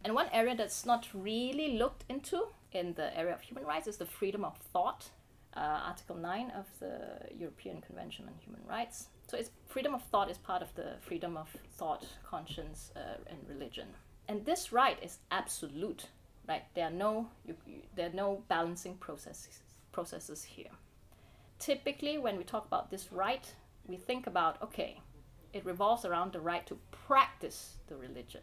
And 0.04 0.14
one 0.14 0.28
area 0.32 0.54
that's 0.56 0.86
not 0.86 1.08
really 1.12 1.76
looked 1.76 2.04
into 2.08 2.48
in 2.72 2.94
the 2.94 3.16
area 3.18 3.34
of 3.34 3.40
human 3.40 3.64
rights 3.64 3.86
is 3.86 3.96
the 3.96 4.06
freedom 4.06 4.44
of 4.44 4.56
thought, 4.72 5.10
uh, 5.56 5.60
Article 5.60 6.16
9 6.16 6.52
of 6.56 6.66
the 6.78 7.34
European 7.36 7.80
Convention 7.80 8.26
on 8.26 8.34
Human 8.44 8.60
Rights. 8.68 9.08
So, 9.28 9.36
it's 9.36 9.50
freedom 9.66 9.94
of 9.94 10.02
thought 10.04 10.30
is 10.30 10.38
part 10.38 10.62
of 10.62 10.74
the 10.74 10.94
freedom 11.00 11.36
of 11.36 11.48
thought, 11.76 12.06
conscience, 12.24 12.92
uh, 12.96 13.18
and 13.28 13.38
religion. 13.48 13.88
And 14.28 14.44
this 14.44 14.72
right 14.72 14.98
is 15.02 15.18
absolute, 15.30 16.06
right? 16.46 16.62
There 16.74 16.84
are 16.84 16.90
no 16.90 17.28
you, 17.46 17.56
you, 17.66 17.82
there 17.96 18.08
are 18.08 18.14
no 18.14 18.42
balancing 18.48 18.96
processes 18.96 19.60
processes 19.90 20.44
here. 20.44 20.70
Typically, 21.58 22.18
when 22.18 22.36
we 22.36 22.44
talk 22.44 22.66
about 22.66 22.90
this 22.90 23.10
right, 23.10 23.54
we 23.86 23.96
think 23.96 24.26
about 24.26 24.62
okay, 24.62 25.00
it 25.52 25.64
revolves 25.64 26.04
around 26.04 26.32
the 26.32 26.40
right 26.40 26.66
to 26.66 26.78
practice 26.90 27.78
the 27.88 27.96
religion, 27.96 28.42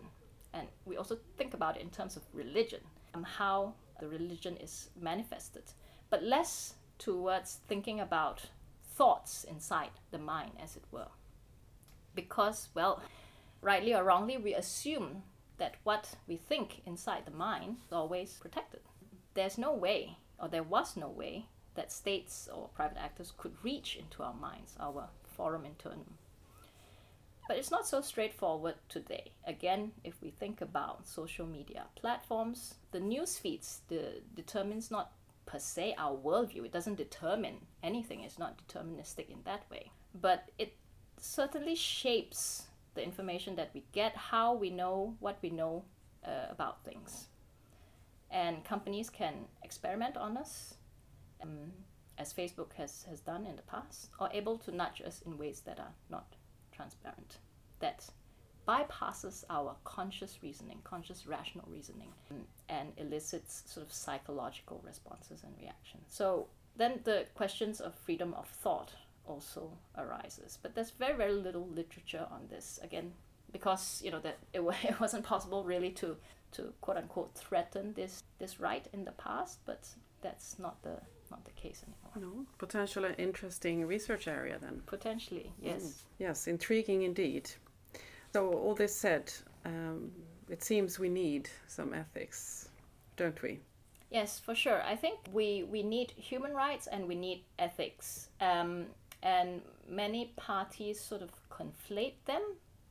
and 0.56 0.68
we 0.86 0.98
also 0.98 1.18
think 1.38 1.54
about 1.54 1.76
it 1.76 1.84
in 1.84 1.90
terms 1.90 2.16
of 2.16 2.24
religion 2.34 2.80
and 3.14 3.26
how 3.26 3.74
the 4.00 4.08
religion 4.08 4.58
is 4.58 4.90
manifested, 5.00 5.64
but 6.10 6.24
less 6.24 6.76
towards 6.98 7.60
thinking 7.68 8.00
about 8.00 8.50
thoughts 8.84 9.44
inside 9.44 9.92
the 10.12 10.18
mind, 10.18 10.52
as 10.62 10.76
it 10.76 10.84
were. 10.92 11.10
Because, 12.16 12.70
well, 12.74 13.02
rightly 13.62 13.94
or 13.94 14.04
wrongly, 14.04 14.38
we 14.38 14.54
assume 14.54 15.24
that 15.58 15.76
what 15.84 16.16
we 16.28 16.38
think 16.38 16.82
inside 16.86 17.26
the 17.26 17.32
mind 17.32 17.78
is 17.86 17.94
always 17.94 18.38
protected. 18.40 18.82
There's 19.34 19.58
no 19.58 19.74
way, 19.74 20.18
or 20.40 20.48
there 20.48 20.64
was 20.64 20.96
no 20.96 21.10
way, 21.10 21.48
that 21.76 21.92
states 21.92 22.48
or 22.54 22.70
private 22.70 22.98
actors 22.98 23.34
could 23.38 23.54
reach 23.64 23.98
into 23.98 24.24
our 24.24 24.34
minds, 24.34 24.76
our 24.80 25.10
forum 25.24 25.64
internum. 25.64 26.16
But 27.48 27.58
it's 27.58 27.72
not 27.72 27.88
so 27.88 28.02
straightforward 28.02 28.76
today. 28.90 29.32
Again, 29.46 29.92
if 30.04 30.22
we 30.22 30.32
think 30.32 30.62
about 30.62 31.08
social 31.08 31.46
media 31.46 31.84
platforms, 31.96 32.76
the 32.92 33.00
news 33.00 33.38
feeds 33.38 33.82
the, 33.88 34.22
determines 34.36 34.90
not 34.90 35.12
per 35.46 35.60
se 35.60 35.96
our 35.98 36.18
worldview. 36.18 36.66
It 36.66 36.72
doesn't 36.72 36.96
determine 36.96 37.58
anything. 37.84 38.22
It's 38.22 38.40
not 38.40 38.60
deterministic 38.68 39.30
in 39.30 39.40
that 39.46 39.70
way. 39.70 39.92
But 40.20 40.50
it 40.58 40.76
certainly 41.20 41.76
shapes 41.76 42.64
the 42.96 43.04
information 43.04 43.56
that 43.58 43.72
we 43.74 43.84
get, 43.92 44.16
how 44.16 44.56
we 44.56 44.70
know 44.70 45.16
what 45.20 45.38
we 45.42 45.50
know 45.50 45.84
uh, 46.26 46.48
about 46.50 46.84
things. 46.84 47.28
And 48.32 48.64
companies 48.64 49.10
can 49.10 49.34
experiment 49.64 50.18
on 50.18 50.36
us, 50.38 50.76
um, 51.44 51.72
as 52.18 52.34
Facebook 52.34 52.74
has, 52.78 53.06
has 53.10 53.20
done 53.20 53.46
in 53.46 53.56
the 53.56 53.62
past, 53.64 54.10
or 54.20 54.30
able 54.34 54.58
to 54.60 54.72
nudge 54.76 55.02
us 55.06 55.22
in 55.26 55.38
ways 55.38 55.62
that 55.66 55.80
are 55.80 55.94
not 56.10 56.35
transparent, 56.76 57.38
that 57.80 58.08
bypasses 58.68 59.44
our 59.50 59.76
conscious 59.84 60.40
reasoning, 60.42 60.80
conscious 60.84 61.28
rational 61.28 61.66
reasoning, 61.70 62.10
um, 62.32 62.46
and 62.70 62.92
elicits 62.98 63.64
sort 63.68 63.86
of 63.86 63.94
psychological 63.94 64.82
responses 64.84 65.44
and 65.44 65.54
reactions. 65.60 66.04
So 66.08 66.48
then 66.76 67.02
the 67.04 67.26
questions 67.36 67.80
of 67.80 67.94
freedom 67.94 68.34
of 68.34 68.48
thought 68.48 68.92
also 69.28 69.72
arises. 69.98 70.58
But 70.62 70.76
there's 70.76 70.92
very, 70.92 71.16
very 71.16 71.34
little 71.34 71.68
literature 71.68 72.28
on 72.32 72.48
this. 72.50 72.80
Again, 72.84 73.14
because 73.52 74.02
you 74.04 74.12
know 74.12 74.20
that 74.20 74.38
it, 74.54 74.62
it 74.84 75.00
wasn't 75.00 75.24
possible 75.24 75.64
really 75.64 75.92
to 75.92 76.18
to 76.54 76.74
quote 76.82 76.98
unquote 76.98 77.36
threaten 77.36 77.94
this 77.94 78.24
this 78.40 78.60
right 78.60 78.88
in 78.94 79.06
the 79.06 79.12
past, 79.12 79.60
but 79.66 79.88
that's 80.22 80.58
not 80.60 80.82
the 80.84 80.98
not 81.32 81.46
the 81.46 81.52
case 81.52 81.84
anymore. 81.84 82.34
No, 82.34 82.46
potentially 82.58 83.14
interesting 83.18 83.86
research 83.86 84.28
area 84.28 84.58
then. 84.62 84.82
Potentially, 84.86 85.52
yes. 85.62 85.84
Mm. 85.84 85.94
Yes, 86.20 86.48
intriguing 86.48 87.04
indeed. 87.04 87.50
So 88.34 88.52
all 88.52 88.76
this 88.76 88.96
said, 88.96 89.32
um, 89.66 90.12
it 90.50 90.64
seems 90.64 91.00
we 91.00 91.10
need 91.10 91.50
some 91.68 91.94
ethics, 91.94 92.70
don't 93.16 93.42
we? 93.42 93.60
Yes, 94.12 94.40
for 94.40 94.56
sure. 94.56 94.82
I 94.84 94.96
think 94.96 95.20
we 95.34 95.64
we 95.64 95.84
need 95.84 96.12
human 96.12 96.54
rights 96.54 96.88
and 96.88 97.08
we 97.08 97.16
need 97.16 97.44
ethics. 97.60 98.30
Um, 98.40 98.86
and 99.24 99.62
many 99.90 100.34
parties 100.36 101.00
sort 101.00 101.22
of 101.22 101.32
conflate 101.50 102.14
them, 102.26 102.42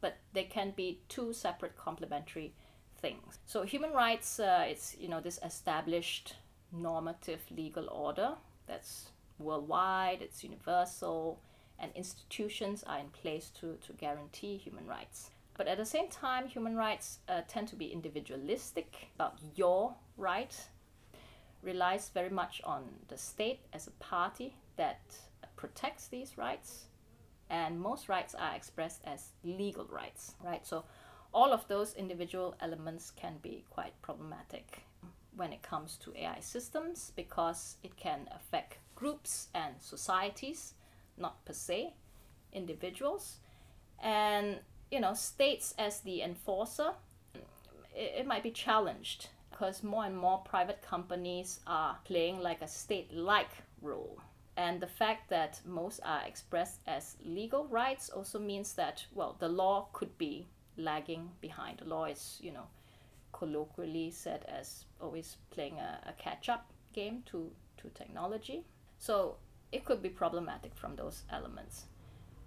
but 0.00 0.16
they 0.32 0.44
can 0.44 0.72
be 0.76 0.98
two 1.08 1.32
separate 1.32 1.76
complementary 1.76 2.52
things. 2.98 3.38
So 3.46 3.62
human 3.62 3.92
rights, 3.92 4.40
uh, 4.40 4.64
it's 4.66 4.96
you 4.98 5.08
know 5.08 5.20
this 5.20 5.38
established 5.44 6.34
normative 6.76 7.40
legal 7.50 7.88
order 7.90 8.34
that's 8.66 9.10
worldwide, 9.38 10.22
it's 10.22 10.42
universal, 10.42 11.40
and 11.78 11.90
institutions 11.94 12.84
are 12.86 12.98
in 12.98 13.08
place 13.08 13.50
to, 13.60 13.76
to 13.86 13.92
guarantee 13.94 14.56
human 14.56 14.86
rights. 14.86 15.30
But 15.56 15.68
at 15.68 15.78
the 15.78 15.86
same 15.86 16.08
time, 16.08 16.48
human 16.48 16.76
rights 16.76 17.20
uh, 17.28 17.42
tend 17.46 17.68
to 17.68 17.76
be 17.76 17.86
individualistic 17.86 19.08
about 19.14 19.38
your 19.54 19.94
right, 20.16 20.54
relies 21.62 22.10
very 22.12 22.30
much 22.30 22.60
on 22.64 22.84
the 23.08 23.16
state 23.16 23.60
as 23.72 23.86
a 23.86 23.92
party 23.92 24.56
that 24.76 25.00
protects 25.56 26.08
these 26.08 26.36
rights, 26.36 26.86
and 27.50 27.80
most 27.80 28.08
rights 28.08 28.34
are 28.34 28.54
expressed 28.54 29.02
as 29.04 29.30
legal 29.44 29.86
rights, 29.86 30.34
right? 30.42 30.66
So 30.66 30.84
all 31.32 31.52
of 31.52 31.66
those 31.68 31.94
individual 31.94 32.56
elements 32.60 33.10
can 33.10 33.34
be 33.42 33.64
quite 33.70 34.00
problematic 34.02 34.84
when 35.36 35.52
it 35.52 35.62
comes 35.62 35.96
to 35.98 36.16
AI 36.16 36.40
systems 36.40 37.12
because 37.16 37.76
it 37.82 37.96
can 37.96 38.28
affect 38.34 38.78
groups 38.94 39.48
and 39.54 39.74
societies, 39.80 40.74
not 41.16 41.44
per 41.44 41.52
se 41.52 41.94
individuals. 42.52 43.38
And 44.02 44.60
you 44.90 45.00
know, 45.00 45.14
states 45.14 45.74
as 45.78 46.00
the 46.00 46.22
enforcer, 46.22 46.92
it, 47.94 48.14
it 48.18 48.26
might 48.26 48.42
be 48.42 48.50
challenged 48.50 49.28
because 49.50 49.82
more 49.82 50.04
and 50.04 50.16
more 50.16 50.38
private 50.38 50.82
companies 50.82 51.60
are 51.66 51.98
playing 52.04 52.40
like 52.40 52.62
a 52.62 52.68
state-like 52.68 53.50
role 53.80 54.18
and 54.56 54.80
the 54.80 54.86
fact 54.86 55.30
that 55.30 55.60
most 55.64 56.00
are 56.04 56.22
expressed 56.26 56.80
as 56.86 57.16
legal 57.24 57.66
rights 57.66 58.08
also 58.08 58.38
means 58.38 58.74
that, 58.74 59.04
well, 59.12 59.36
the 59.38 59.48
law 59.48 59.88
could 59.92 60.16
be 60.16 60.46
lagging 60.76 61.30
behind. 61.40 61.78
The 61.78 61.86
law 61.86 62.04
is, 62.04 62.38
you 62.40 62.52
know, 62.52 62.68
colloquially 63.34 64.10
said 64.10 64.44
as 64.48 64.86
always 65.00 65.36
playing 65.50 65.78
a, 65.78 66.00
a 66.06 66.12
catch 66.12 66.48
up 66.48 66.70
game 66.92 67.22
to, 67.26 67.50
to 67.76 67.88
technology. 67.90 68.64
So 68.98 69.36
it 69.72 69.84
could 69.84 70.00
be 70.00 70.08
problematic 70.08 70.74
from 70.74 70.96
those 70.96 71.24
elements. 71.30 71.84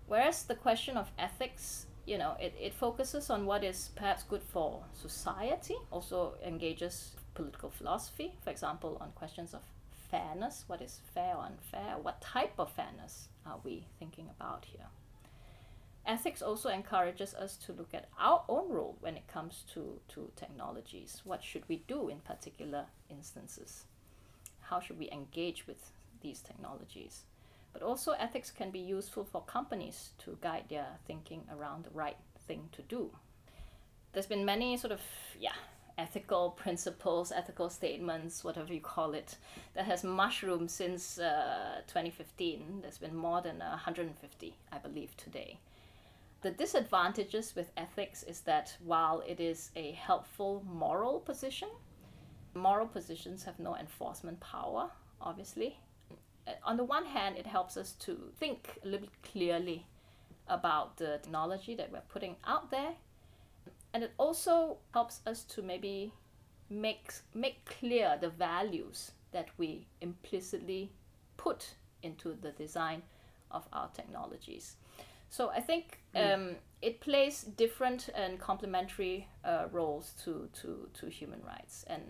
Whereas 0.07 0.43
the 0.43 0.55
question 0.55 0.95
of 0.95 1.11
ethics, 1.19 1.87
you 2.05 2.17
know, 2.17 2.35
it, 2.39 2.55
it 2.59 2.73
focuses 2.73 3.29
on 3.29 3.45
what 3.45 3.63
is 3.63 3.89
perhaps 3.95 4.23
good 4.23 4.41
for 4.41 4.83
society, 4.93 5.75
also 5.91 6.35
engages 6.45 7.15
political 7.33 7.69
philosophy, 7.69 8.33
for 8.43 8.49
example, 8.49 8.97
on 9.01 9.11
questions 9.11 9.53
of 9.53 9.61
fairness, 10.09 10.63
what 10.67 10.81
is 10.81 11.01
fair 11.13 11.35
or 11.35 11.45
unfair, 11.45 11.97
what 12.01 12.21
type 12.21 12.53
of 12.57 12.71
fairness 12.71 13.27
are 13.45 13.59
we 13.63 13.85
thinking 13.99 14.29
about 14.39 14.65
here. 14.65 14.87
Ethics 16.07 16.41
also 16.41 16.69
encourages 16.69 17.33
us 17.33 17.57
to 17.57 17.73
look 17.73 17.93
at 17.93 18.07
our 18.17 18.45
own 18.47 18.69
role 18.69 18.95
when 19.01 19.17
it 19.17 19.27
comes 19.27 19.65
to, 19.73 19.99
to 20.07 20.31
technologies. 20.37 21.21
What 21.25 21.43
should 21.43 21.67
we 21.67 21.83
do 21.85 22.07
in 22.07 22.19
particular 22.19 22.85
instances? 23.09 23.83
How 24.61 24.79
should 24.79 24.97
we 24.97 25.11
engage 25.11 25.67
with 25.67 25.91
these 26.21 26.39
technologies? 26.39 27.23
But 27.73 27.81
also, 27.81 28.13
ethics 28.13 28.51
can 28.51 28.71
be 28.71 28.79
useful 28.79 29.25
for 29.25 29.41
companies 29.41 30.11
to 30.19 30.37
guide 30.39 30.65
their 30.69 30.87
thinking 31.05 31.43
around 31.51 31.83
the 31.83 31.89
right 31.91 32.17
thing 32.47 32.69
to 32.71 32.81
do. 32.83 33.11
There's 34.13 34.25
been 34.25 34.45
many 34.45 34.77
sort 34.77 34.93
of, 34.93 35.01
yeah, 35.37 35.55
ethical 35.97 36.51
principles, 36.51 37.33
ethical 37.33 37.69
statements, 37.69 38.45
whatever 38.45 38.73
you 38.73 38.79
call 38.79 39.13
it, 39.13 39.37
that 39.73 39.85
has 39.85 40.05
mushroomed 40.05 40.71
since 40.71 41.19
uh, 41.19 41.81
2015. 41.87 42.79
There's 42.81 42.97
been 42.97 43.15
more 43.15 43.41
than 43.41 43.59
150, 43.59 44.55
I 44.71 44.77
believe, 44.77 45.15
today. 45.17 45.59
The 46.47 46.53
disadvantages 46.53 47.57
with 47.57 47.73
ethics 47.75 48.23
is 48.23 48.39
that 48.43 48.77
while 48.79 49.21
it 49.27 49.41
is 49.41 49.69
a 49.75 49.91
helpful 49.91 50.63
moral 50.65 51.19
position, 51.19 51.67
moral 52.53 52.87
positions 52.87 53.43
have 53.43 53.59
no 53.59 53.75
enforcement 53.75 54.39
power, 54.39 54.89
obviously. 55.19 55.77
Uh, 56.47 56.51
on 56.63 56.77
the 56.77 56.85
one 56.85 57.05
hand, 57.05 57.35
it 57.37 57.45
helps 57.45 57.75
us 57.75 57.91
to 57.99 58.31
think 58.39 58.79
a 58.81 58.85
little 58.85 59.07
bit 59.07 59.23
clearly 59.23 59.87
about 60.47 60.95
the 60.95 61.19
technology 61.21 61.75
that 61.75 61.91
we're 61.91 62.07
putting 62.07 62.37
out 62.45 62.71
there 62.71 62.93
and 63.93 64.01
it 64.01 64.13
also 64.17 64.77
helps 64.93 65.19
us 65.27 65.43
to 65.43 65.61
maybe 65.61 66.13
make 66.69 67.11
make 67.33 67.65
clear 67.65 68.17
the 68.21 68.29
values 68.29 69.11
that 69.33 69.49
we 69.57 69.85
implicitly 69.99 70.93
put 71.35 71.75
into 72.03 72.37
the 72.41 72.51
design 72.51 73.01
of 73.51 73.67
our 73.73 73.89
technologies. 73.89 74.77
So 75.29 75.49
I 75.49 75.59
think 75.59 75.99
um, 76.15 76.55
it 76.81 76.99
plays 77.01 77.43
different 77.43 78.09
and 78.15 78.39
complementary 78.39 79.27
uh, 79.43 79.65
roles 79.71 80.13
to, 80.23 80.49
to, 80.61 80.89
to 80.93 81.07
human 81.07 81.41
rights. 81.43 81.83
And 81.87 82.03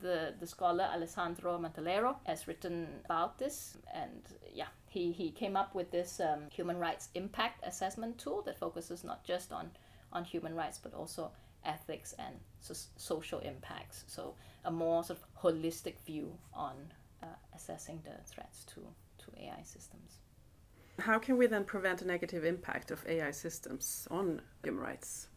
the, 0.00 0.34
the 0.38 0.46
scholar 0.46 0.84
Alessandro 0.92 1.58
Mantelero 1.58 2.16
has 2.24 2.46
written 2.46 2.88
about 3.04 3.38
this. 3.38 3.76
And 3.92 4.22
yeah, 4.52 4.68
he, 4.88 5.12
he 5.12 5.30
came 5.30 5.56
up 5.56 5.74
with 5.74 5.90
this 5.90 6.20
um, 6.20 6.44
human 6.50 6.78
rights 6.78 7.08
impact 7.14 7.66
assessment 7.66 8.18
tool 8.18 8.42
that 8.42 8.58
focuses 8.58 9.04
not 9.04 9.24
just 9.24 9.52
on, 9.52 9.70
on 10.12 10.24
human 10.24 10.54
rights, 10.54 10.78
but 10.82 10.94
also 10.94 11.30
ethics 11.64 12.14
and 12.18 12.34
so- 12.60 12.74
social 12.96 13.38
impacts. 13.40 14.04
So 14.08 14.34
a 14.64 14.70
more 14.70 15.02
sort 15.04 15.18
of 15.18 15.42
holistic 15.42 15.94
view 16.04 16.36
on 16.52 16.74
uh, 17.22 17.26
assessing 17.54 18.02
the 18.04 18.22
threats 18.26 18.64
to, 18.74 18.80
to 19.24 19.40
AI 19.40 19.62
systems. 19.62 20.21
How 20.98 21.18
can 21.18 21.36
we 21.36 21.46
then 21.46 21.64
prevent 21.64 22.02
a 22.02 22.06
negative 22.06 22.44
impact 22.44 22.90
of 22.90 23.04
AI 23.06 23.30
systems 23.30 24.06
on 24.10 24.40
human 24.62 24.80
rights? 24.80 25.28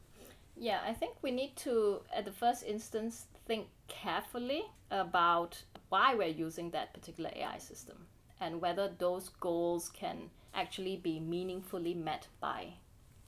Yeah, 0.57 0.81
I 0.85 0.93
think 0.93 1.15
we 1.21 1.31
need 1.31 1.55
to, 1.57 2.01
at 2.13 2.25
the 2.25 2.31
first 2.31 2.63
instance, 2.63 3.25
think 3.45 3.67
carefully 3.87 4.63
about 4.91 5.61
why 5.89 6.15
we're 6.15 6.27
using 6.27 6.71
that 6.71 6.93
particular 6.93 7.31
AI 7.35 7.57
system 7.57 8.07
and 8.39 8.61
whether 8.61 8.91
those 8.97 9.29
goals 9.39 9.89
can 9.89 10.29
actually 10.53 10.97
be 10.97 11.19
meaningfully 11.19 11.93
met 11.93 12.27
by 12.39 12.73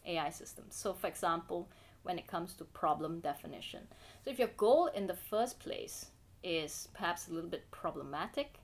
AI 0.06 0.30
systems. 0.30 0.76
So, 0.76 0.94
for 0.94 1.08
example, 1.08 1.70
when 2.04 2.18
it 2.18 2.28
comes 2.28 2.54
to 2.56 2.64
problem 2.64 3.20
definition. 3.20 3.88
So, 4.24 4.32
if 4.32 4.40
your 4.40 4.50
goal 4.56 4.88
in 4.88 5.08
the 5.08 5.16
first 5.16 5.60
place 5.60 6.08
is 6.44 6.88
perhaps 6.94 7.28
a 7.28 7.34
little 7.34 7.50
bit 7.50 7.70
problematic, 7.72 8.60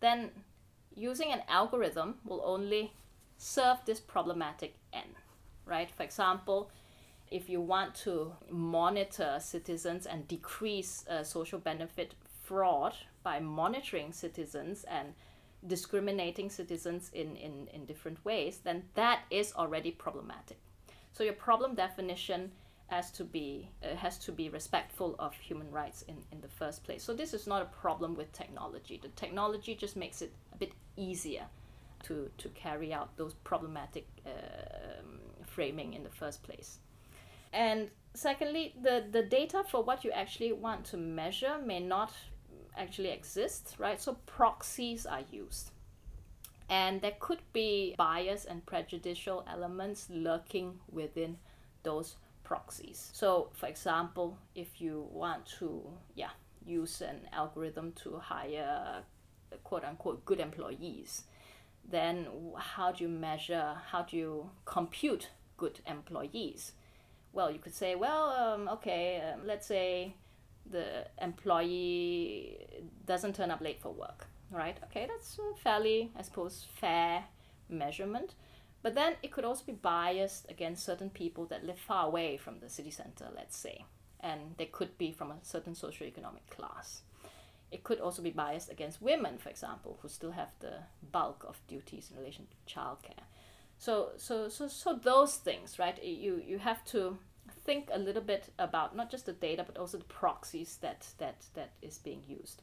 then 0.00 0.30
using 0.94 1.32
an 1.32 1.42
algorithm 1.48 2.16
will 2.24 2.42
only 2.44 2.92
serve 3.38 3.78
this 3.86 4.00
problematic 4.00 4.74
end, 4.92 5.14
right? 5.64 5.90
For 5.90 6.02
example, 6.02 6.70
if 7.30 7.48
you 7.48 7.60
want 7.60 7.94
to 7.94 8.32
monitor 8.50 9.38
citizens 9.40 10.06
and 10.06 10.26
decrease 10.26 11.04
uh, 11.08 11.22
social 11.22 11.58
benefit 11.58 12.14
fraud 12.42 12.94
by 13.22 13.38
monitoring 13.38 14.12
citizens 14.12 14.84
and 14.84 15.14
discriminating 15.66 16.50
citizens 16.50 17.10
in, 17.12 17.36
in, 17.36 17.68
in 17.72 17.84
different 17.84 18.24
ways, 18.24 18.60
then 18.64 18.82
that 18.94 19.20
is 19.30 19.52
already 19.54 19.90
problematic. 19.90 20.58
So 21.12 21.22
your 21.22 21.34
problem 21.34 21.74
definition 21.74 22.52
has 22.90 23.10
to 23.12 23.24
be 23.24 23.70
uh, 23.84 23.94
has 23.94 24.18
to 24.18 24.32
be 24.32 24.48
respectful 24.48 25.14
of 25.18 25.32
human 25.34 25.70
rights 25.70 26.02
in, 26.08 26.16
in 26.32 26.40
the 26.40 26.48
first 26.48 26.82
place. 26.84 27.02
So 27.04 27.14
this 27.14 27.32
is 27.32 27.46
not 27.46 27.62
a 27.62 27.70
problem 27.82 28.14
with 28.16 28.32
technology. 28.32 28.98
The 29.00 29.08
technology 29.10 29.74
just 29.74 29.96
makes 29.96 30.22
it 30.22 30.32
a 30.52 30.56
bit 30.58 30.72
easier 30.96 31.46
to, 32.04 32.30
to 32.38 32.48
carry 32.50 32.92
out 32.92 33.16
those 33.16 33.34
problematic 33.44 34.06
uh, 34.26 34.30
framing 35.46 35.94
in 35.94 36.02
the 36.02 36.10
first 36.10 36.42
place. 36.42 36.78
And 37.52 37.90
secondly, 38.14 38.74
the, 38.82 39.04
the 39.10 39.22
data 39.22 39.62
for 39.68 39.82
what 39.82 40.04
you 40.04 40.10
actually 40.10 40.52
want 40.52 40.84
to 40.86 40.96
measure 40.96 41.58
may 41.64 41.80
not 41.80 42.12
actually 42.76 43.10
exist, 43.10 43.76
right? 43.78 44.00
So 44.00 44.14
proxies 44.26 45.06
are 45.06 45.22
used. 45.30 45.70
And 46.68 47.00
there 47.00 47.16
could 47.18 47.40
be 47.52 47.94
bias 47.98 48.44
and 48.44 48.64
prejudicial 48.64 49.44
elements 49.52 50.08
lurking 50.08 50.78
within 50.90 51.36
those 51.82 52.16
proxies. 52.50 53.10
So, 53.12 53.50
for 53.52 53.68
example, 53.68 54.36
if 54.56 54.80
you 54.80 55.06
want 55.12 55.46
to, 55.60 55.82
yeah, 56.16 56.32
use 56.66 57.00
an 57.00 57.20
algorithm 57.32 57.92
to 58.02 58.18
hire 58.18 59.04
quote 59.62 59.84
unquote 59.84 60.24
good 60.24 60.40
employees, 60.40 61.22
then 61.88 62.26
how 62.58 62.90
do 62.90 63.04
you 63.04 63.08
measure, 63.08 63.76
how 63.92 64.02
do 64.02 64.16
you 64.16 64.50
compute 64.64 65.28
good 65.56 65.78
employees? 65.86 66.72
Well, 67.32 67.52
you 67.52 67.60
could 67.60 67.74
say, 67.74 67.94
well, 67.94 68.30
um, 68.30 68.68
okay, 68.68 69.22
um, 69.32 69.46
let's 69.46 69.68
say 69.68 70.16
the 70.68 71.06
employee 71.22 72.58
doesn't 73.06 73.36
turn 73.36 73.52
up 73.52 73.60
late 73.60 73.80
for 73.80 73.92
work, 73.92 74.26
right? 74.50 74.76
Okay, 74.86 75.06
that's 75.08 75.38
fairly, 75.62 76.10
I 76.18 76.22
suppose, 76.22 76.66
fair 76.80 77.22
measurement. 77.68 78.34
But 78.82 78.94
then 78.94 79.14
it 79.22 79.30
could 79.30 79.44
also 79.44 79.64
be 79.64 79.72
biased 79.72 80.50
against 80.50 80.84
certain 80.84 81.10
people 81.10 81.44
that 81.46 81.64
live 81.64 81.78
far 81.78 82.06
away 82.06 82.36
from 82.36 82.60
the 82.60 82.68
city 82.68 82.90
center, 82.90 83.28
let's 83.34 83.56
say, 83.56 83.84
and 84.20 84.54
they 84.56 84.66
could 84.66 84.96
be 84.96 85.12
from 85.12 85.30
a 85.30 85.38
certain 85.42 85.74
socioeconomic 85.74 86.48
class. 86.50 87.02
It 87.70 87.84
could 87.84 88.00
also 88.00 88.22
be 88.22 88.30
biased 88.30 88.70
against 88.70 89.02
women, 89.02 89.38
for 89.38 89.48
example, 89.48 89.98
who 90.00 90.08
still 90.08 90.32
have 90.32 90.48
the 90.60 90.78
bulk 91.12 91.44
of 91.46 91.60
duties 91.68 92.10
in 92.10 92.18
relation 92.18 92.46
to 92.46 92.74
childcare. 92.74 93.24
So, 93.78 94.10
so, 94.16 94.48
so, 94.48 94.66
so 94.66 94.98
those 95.02 95.36
things, 95.36 95.78
right? 95.78 96.02
You 96.02 96.42
you 96.44 96.58
have 96.58 96.84
to 96.86 97.18
think 97.64 97.88
a 97.92 97.98
little 97.98 98.22
bit 98.22 98.50
about 98.58 98.96
not 98.96 99.10
just 99.10 99.26
the 99.26 99.32
data, 99.32 99.64
but 99.66 99.78
also 99.78 99.98
the 99.98 100.04
proxies 100.04 100.78
that 100.82 101.06
that 101.18 101.46
that 101.54 101.70
is 101.80 101.98
being 101.98 102.22
used. 102.26 102.62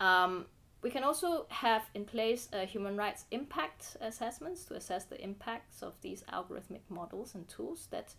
Um, 0.00 0.46
we 0.82 0.90
can 0.90 1.02
also 1.02 1.46
have 1.48 1.82
in 1.94 2.04
place 2.04 2.48
human 2.68 2.96
rights 2.96 3.24
impact 3.30 3.96
assessments 4.00 4.64
to 4.64 4.74
assess 4.74 5.04
the 5.04 5.20
impacts 5.22 5.82
of 5.82 5.94
these 6.02 6.22
algorithmic 6.32 6.82
models 6.88 7.34
and 7.34 7.48
tools 7.48 7.88
that 7.90 8.14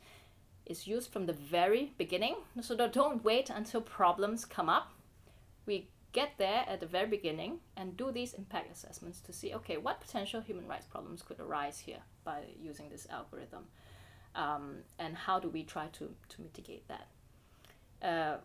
is 0.66 0.86
used 0.86 1.12
from 1.12 1.26
the 1.26 1.34
very 1.34 1.94
beginning. 1.98 2.36
So 2.62 2.76
don't 2.76 3.24
wait 3.24 3.50
until 3.50 3.82
problems 3.82 4.46
come 4.46 4.70
up. 4.70 4.92
We 5.66 5.90
get 6.12 6.32
there 6.38 6.66
at 6.68 6.80
the 6.80 6.86
very 6.86 7.08
beginning 7.08 7.60
and 7.78 7.96
do 7.96 8.12
these 8.12 8.34
impact 8.34 8.72
assessments 8.72 9.22
to 9.22 9.34
see 9.34 9.54
okay, 9.54 9.78
what 9.78 10.02
potential 10.02 10.42
human 10.42 10.68
rights 10.68 10.86
problems 10.86 11.22
could 11.22 11.40
arise 11.40 11.80
here 11.80 12.02
by 12.24 12.42
using 12.60 12.90
this 12.90 13.08
algorithm? 13.10 13.66
Um, 14.36 14.78
and 15.00 15.16
how 15.16 15.40
do 15.40 15.50
we 15.50 15.64
try 15.64 15.88
to, 15.94 16.14
to 16.30 16.42
mitigate 16.42 16.88
that? 16.88 17.08
Uh, 18.02 18.38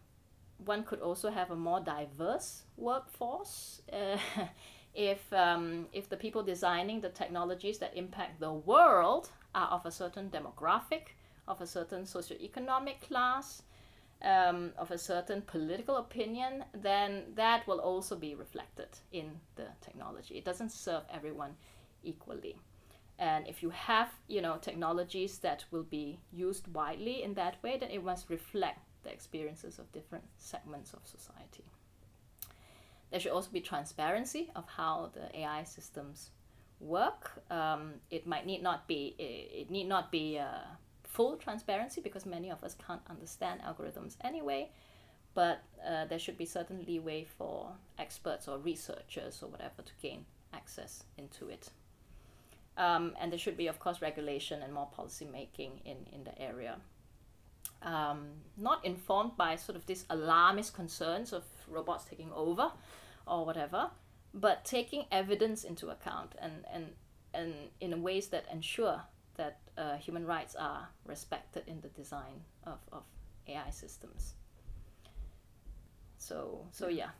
one 0.59 0.85
could 0.85 1.01
also 1.01 1.31
have 1.31 1.51
a 1.51 1.57
more 1.57 1.81
diverse 1.81 2.63
workforce. 2.77 3.83
Uh, 3.93 4.19
if, 4.95 5.33
um, 5.33 5.87
if 5.93 6.09
the 6.09 6.17
people 6.17 6.43
designing 6.43 7.01
the 7.01 7.09
technologies 7.11 7.79
that 7.79 7.97
impact 7.97 8.41
the 8.41 8.53
world 8.53 9.31
are 9.55 9.69
of 9.69 9.87
a 9.87 9.91
certain 9.91 10.31
demographic, 10.31 11.09
of 11.47 11.61
a 11.61 11.67
certain 11.67 12.03
socioeconomic 12.03 13.01
class, 13.01 13.63
um, 14.23 14.73
of 14.79 14.91
a 14.91 14.99
certain 14.99 15.43
political 15.43 15.97
opinion, 15.97 16.65
then 16.73 17.25
that 17.35 17.67
will 17.67 17.81
also 17.81 18.17
be 18.17 18.35
reflected 18.35 18.89
in 19.13 19.33
the 19.57 19.67
technology. 19.81 20.37
It 20.37 20.45
doesn't 20.45 20.73
serve 20.73 21.03
everyone 21.13 21.57
equally. 22.03 22.57
And 23.19 23.47
if 23.47 23.63
you 23.63 23.71
have, 23.71 24.11
you 24.27 24.43
know, 24.43 24.57
technologies 24.61 25.39
that 25.39 25.65
will 25.71 25.85
be 25.85 26.19
used 26.33 26.67
widely 26.75 27.23
in 27.23 27.35
that 27.35 27.63
way, 27.63 27.77
then 27.79 27.91
it 27.91 28.03
must 28.03 28.29
reflect 28.29 28.81
the 29.05 29.13
experiences 29.13 29.79
of 29.79 29.93
different 29.93 30.25
segments 30.39 30.93
of 30.93 31.07
society. 31.07 31.65
There 33.11 33.21
should 33.21 33.33
also 33.33 33.51
be 33.53 33.61
transparency 33.61 34.51
of 34.57 34.67
how 34.67 35.11
the 35.15 35.39
AI 35.39 35.63
systems 35.65 36.31
work. 36.81 37.43
Um, 37.51 37.95
it 38.11 38.27
might 38.27 38.47
need 38.47 38.63
not 38.63 38.89
be 38.89 39.15
it, 39.19 39.71
need 39.71 39.89
not 39.89 40.11
be 40.11 40.39
uh, 40.39 40.67
full 41.05 41.37
transparency 41.37 42.01
because 42.01 42.27
many 42.27 42.51
of 42.51 42.65
us 42.65 42.75
can't 42.87 43.03
understand 43.09 43.61
algorithms 43.63 44.17
anyway. 44.23 44.71
But 45.35 45.63
uh, 45.85 46.07
there 46.07 46.19
should 46.19 46.39
be 46.39 46.45
certain 46.45 46.85
leeway 46.87 47.25
for 47.25 47.73
experts 47.99 48.47
or 48.47 48.59
researchers 48.59 49.43
or 49.43 49.49
whatever 49.49 49.83
to 49.83 49.93
gain 50.01 50.27
access 50.53 51.05
into 51.19 51.49
it. 51.49 51.71
Um, 52.77 53.15
and 53.21 53.31
there 53.31 53.39
should 53.39 53.57
be, 53.57 53.67
of 53.67 53.79
course, 53.79 54.03
regulation 54.03 54.63
and 54.63 54.73
more 54.73 54.87
policy 54.87 55.25
making 55.25 55.81
in, 55.85 56.07
in 56.13 56.25
the 56.25 56.37
area. 56.41 56.77
Um, 57.85 58.29
not 58.57 58.85
informed 58.85 59.37
by 59.37 59.57
sort 59.57 59.77
of 59.77 59.85
these 59.85 60.07
alarmist 60.09 60.75
concerns 60.75 61.33
of 61.33 61.45
robots 61.69 62.05
taking 62.05 62.33
over 62.33 62.73
or 63.27 63.45
whatever, 63.45 63.91
but 64.33 64.65
taking 64.65 65.05
evidence 65.13 65.65
into 65.65 65.91
account 65.91 66.35
and, 66.41 66.65
and, 66.73 66.87
and 67.35 67.55
in 67.81 68.03
ways 68.03 68.29
that 68.29 68.47
ensure 68.51 69.03
that 69.37 69.59
uh, 69.77 69.97
human 69.97 70.25
rights 70.27 70.55
are 70.55 70.89
respected 71.05 71.65
in 71.67 71.81
the 71.81 71.89
design 71.89 72.43
of, 72.67 72.79
of 72.93 73.03
AI 73.49 73.71
systems. 73.71 74.35
So, 76.19 76.67
so 76.71 76.89
yeah. 76.89 77.11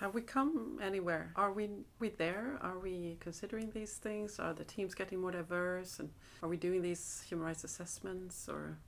Have 0.00 0.14
we 0.14 0.22
come 0.22 0.78
anywhere? 0.82 1.32
Are 1.36 1.52
we 1.52 1.68
we 1.98 2.08
there? 2.08 2.58
Are 2.62 2.78
we 2.78 3.18
considering 3.20 3.70
these 3.70 3.94
things? 3.94 4.38
Are 4.38 4.54
the 4.54 4.64
teams 4.64 4.94
getting 4.94 5.20
more 5.20 5.30
diverse? 5.30 5.98
And 5.98 6.10
are 6.42 6.48
we 6.48 6.56
doing 6.56 6.80
these 6.80 7.22
human 7.28 7.46
rights 7.46 7.64
assessments? 7.64 8.48
Or 8.48 8.78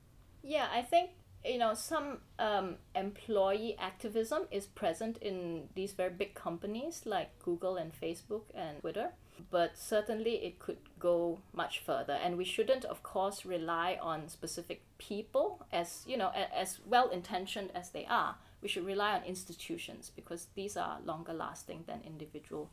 yeah, 0.41 0.67
I 0.73 0.81
think 0.81 1.11
you 1.45 1.57
know 1.57 1.73
some 1.73 2.19
um, 2.39 2.75
employee 2.95 3.75
activism 3.79 4.43
is 4.51 4.65
present 4.65 5.17
in 5.17 5.69
these 5.75 5.93
very 5.93 6.11
big 6.11 6.33
companies 6.33 7.03
like 7.05 7.37
Google 7.39 7.77
and 7.77 7.91
Facebook 7.93 8.43
and 8.53 8.79
Twitter. 8.81 9.09
But 9.49 9.77
certainly 9.77 10.35
it 10.45 10.59
could 10.59 10.77
go 10.99 11.39
much 11.53 11.79
further, 11.79 12.13
and 12.13 12.37
we 12.37 12.45
shouldn't, 12.45 12.85
of 12.85 13.01
course, 13.01 13.45
rely 13.45 13.97
on 13.99 14.29
specific 14.29 14.83
people 14.99 15.65
as 15.71 16.03
you 16.07 16.17
know 16.17 16.31
as 16.55 16.79
well 16.85 17.09
intentioned 17.09 17.71
as 17.73 17.89
they 17.89 18.05
are 18.05 18.35
we 18.63 18.69
should 18.69 18.85
rely 18.85 19.11
on 19.11 19.23
institutions 19.25 20.11
because 20.15 20.47
these 20.55 20.77
are 20.77 20.99
longer 21.05 21.33
lasting 21.33 21.83
than 21.85 22.01
individual 22.07 22.71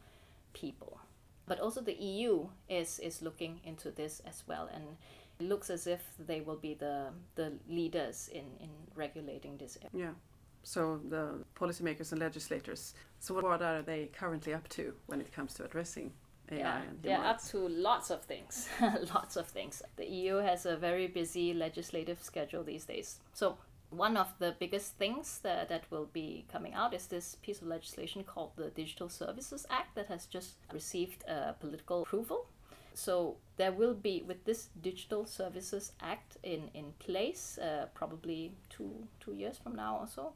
people. 0.52 1.00
But 1.46 1.59
also 1.59 1.80
the 1.80 2.00
EU 2.00 2.46
is, 2.68 3.00
is 3.00 3.20
looking 3.20 3.61
into 3.64 3.90
this 3.90 4.22
as 4.24 4.44
well, 4.46 4.70
and 4.72 4.96
it 5.40 5.44
looks 5.44 5.70
as 5.70 5.87
if 5.87 6.03
they 6.18 6.40
will 6.40 6.57
be 6.57 6.74
the, 6.74 7.09
the 7.35 7.53
leaders 7.68 8.29
in, 8.33 8.44
in 8.61 8.70
regulating 8.94 9.57
this 9.57 9.79
area. 9.83 10.07
Yeah. 10.07 10.14
So 10.62 11.00
the 11.09 11.44
policymakers 11.59 12.12
and 12.12 12.20
legislators. 12.20 12.94
So 13.18 13.35
what 13.35 13.62
are 13.62 13.83
they 13.83 14.11
currently 14.12 14.53
up 14.53 14.68
to 14.70 14.94
when 15.07 15.20
it 15.20 15.33
comes 15.33 15.55
to 15.55 15.64
addressing 15.64 16.12
AI 16.53 16.59
yeah, 16.59 16.81
they're 17.03 17.24
up 17.24 17.42
to 17.44 17.68
lots 17.68 18.11
of 18.11 18.22
things, 18.22 18.68
lots 19.14 19.37
of 19.37 19.46
things. 19.46 19.83
The 19.96 20.07
EU 20.07 20.37
has 20.37 20.66
a 20.66 20.76
very 20.76 21.07
busy 21.07 21.55
legislative 21.55 22.20
schedule 22.22 22.64
these 22.64 22.85
days. 22.85 23.20
So 23.33 23.57
one 23.90 24.16
of 24.16 24.35
the 24.38 24.55
biggest 24.59 24.96
things 24.96 25.38
that, 25.42 25.68
that 25.68 25.85
will 25.90 26.09
be 26.12 26.44
coming 26.50 26.74
out 26.74 26.92
is 26.92 27.07
this 27.07 27.37
piece 27.42 27.62
of 27.62 27.68
legislation 27.68 28.24
called 28.24 28.53
the 28.57 28.70
Digital 28.70 29.09
Services 29.09 29.66
Act 29.70 29.94
that 29.94 30.07
has 30.07 30.26
just 30.26 30.55
received 30.72 31.24
uh, 31.29 31.53
political 31.53 32.03
approval. 32.03 32.46
So 32.94 33.37
there 33.57 33.72
will 33.72 33.94
be 33.94 34.22
with 34.26 34.44
this 34.44 34.68
Digital 34.81 35.24
Services 35.26 35.92
Act 36.00 36.37
in 36.42 36.70
in 36.74 36.92
place, 36.98 37.59
uh, 37.59 37.87
probably 37.94 38.53
two 38.68 39.07
two 39.20 39.35
years 39.35 39.59
from 39.59 39.74
now 39.74 39.98
or 39.98 40.07
so. 40.07 40.33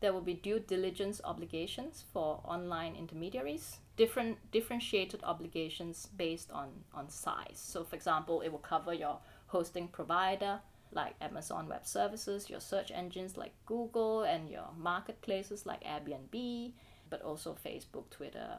There 0.00 0.12
will 0.12 0.26
be 0.32 0.34
due 0.34 0.58
diligence 0.58 1.20
obligations 1.24 2.04
for 2.12 2.40
online 2.44 2.96
intermediaries, 2.96 3.78
different 3.96 4.38
differentiated 4.50 5.22
obligations 5.22 6.08
based 6.16 6.50
on 6.50 6.84
on 6.94 7.08
size. 7.08 7.58
So, 7.72 7.84
for 7.84 7.96
example, 7.96 8.40
it 8.40 8.50
will 8.50 8.66
cover 8.74 8.92
your 8.92 9.18
hosting 9.46 9.88
provider 9.88 10.60
like 10.94 11.14
Amazon 11.20 11.68
Web 11.68 11.86
Services, 11.86 12.50
your 12.50 12.60
search 12.60 12.90
engines 12.90 13.36
like 13.36 13.54
Google, 13.66 14.22
and 14.24 14.50
your 14.50 14.68
marketplaces 14.76 15.64
like 15.66 15.82
Airbnb, 15.84 16.72
but 17.08 17.22
also 17.22 17.56
Facebook, 17.64 18.10
Twitter, 18.10 18.58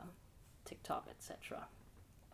TikTok, 0.66 1.08
etc. 1.10 1.68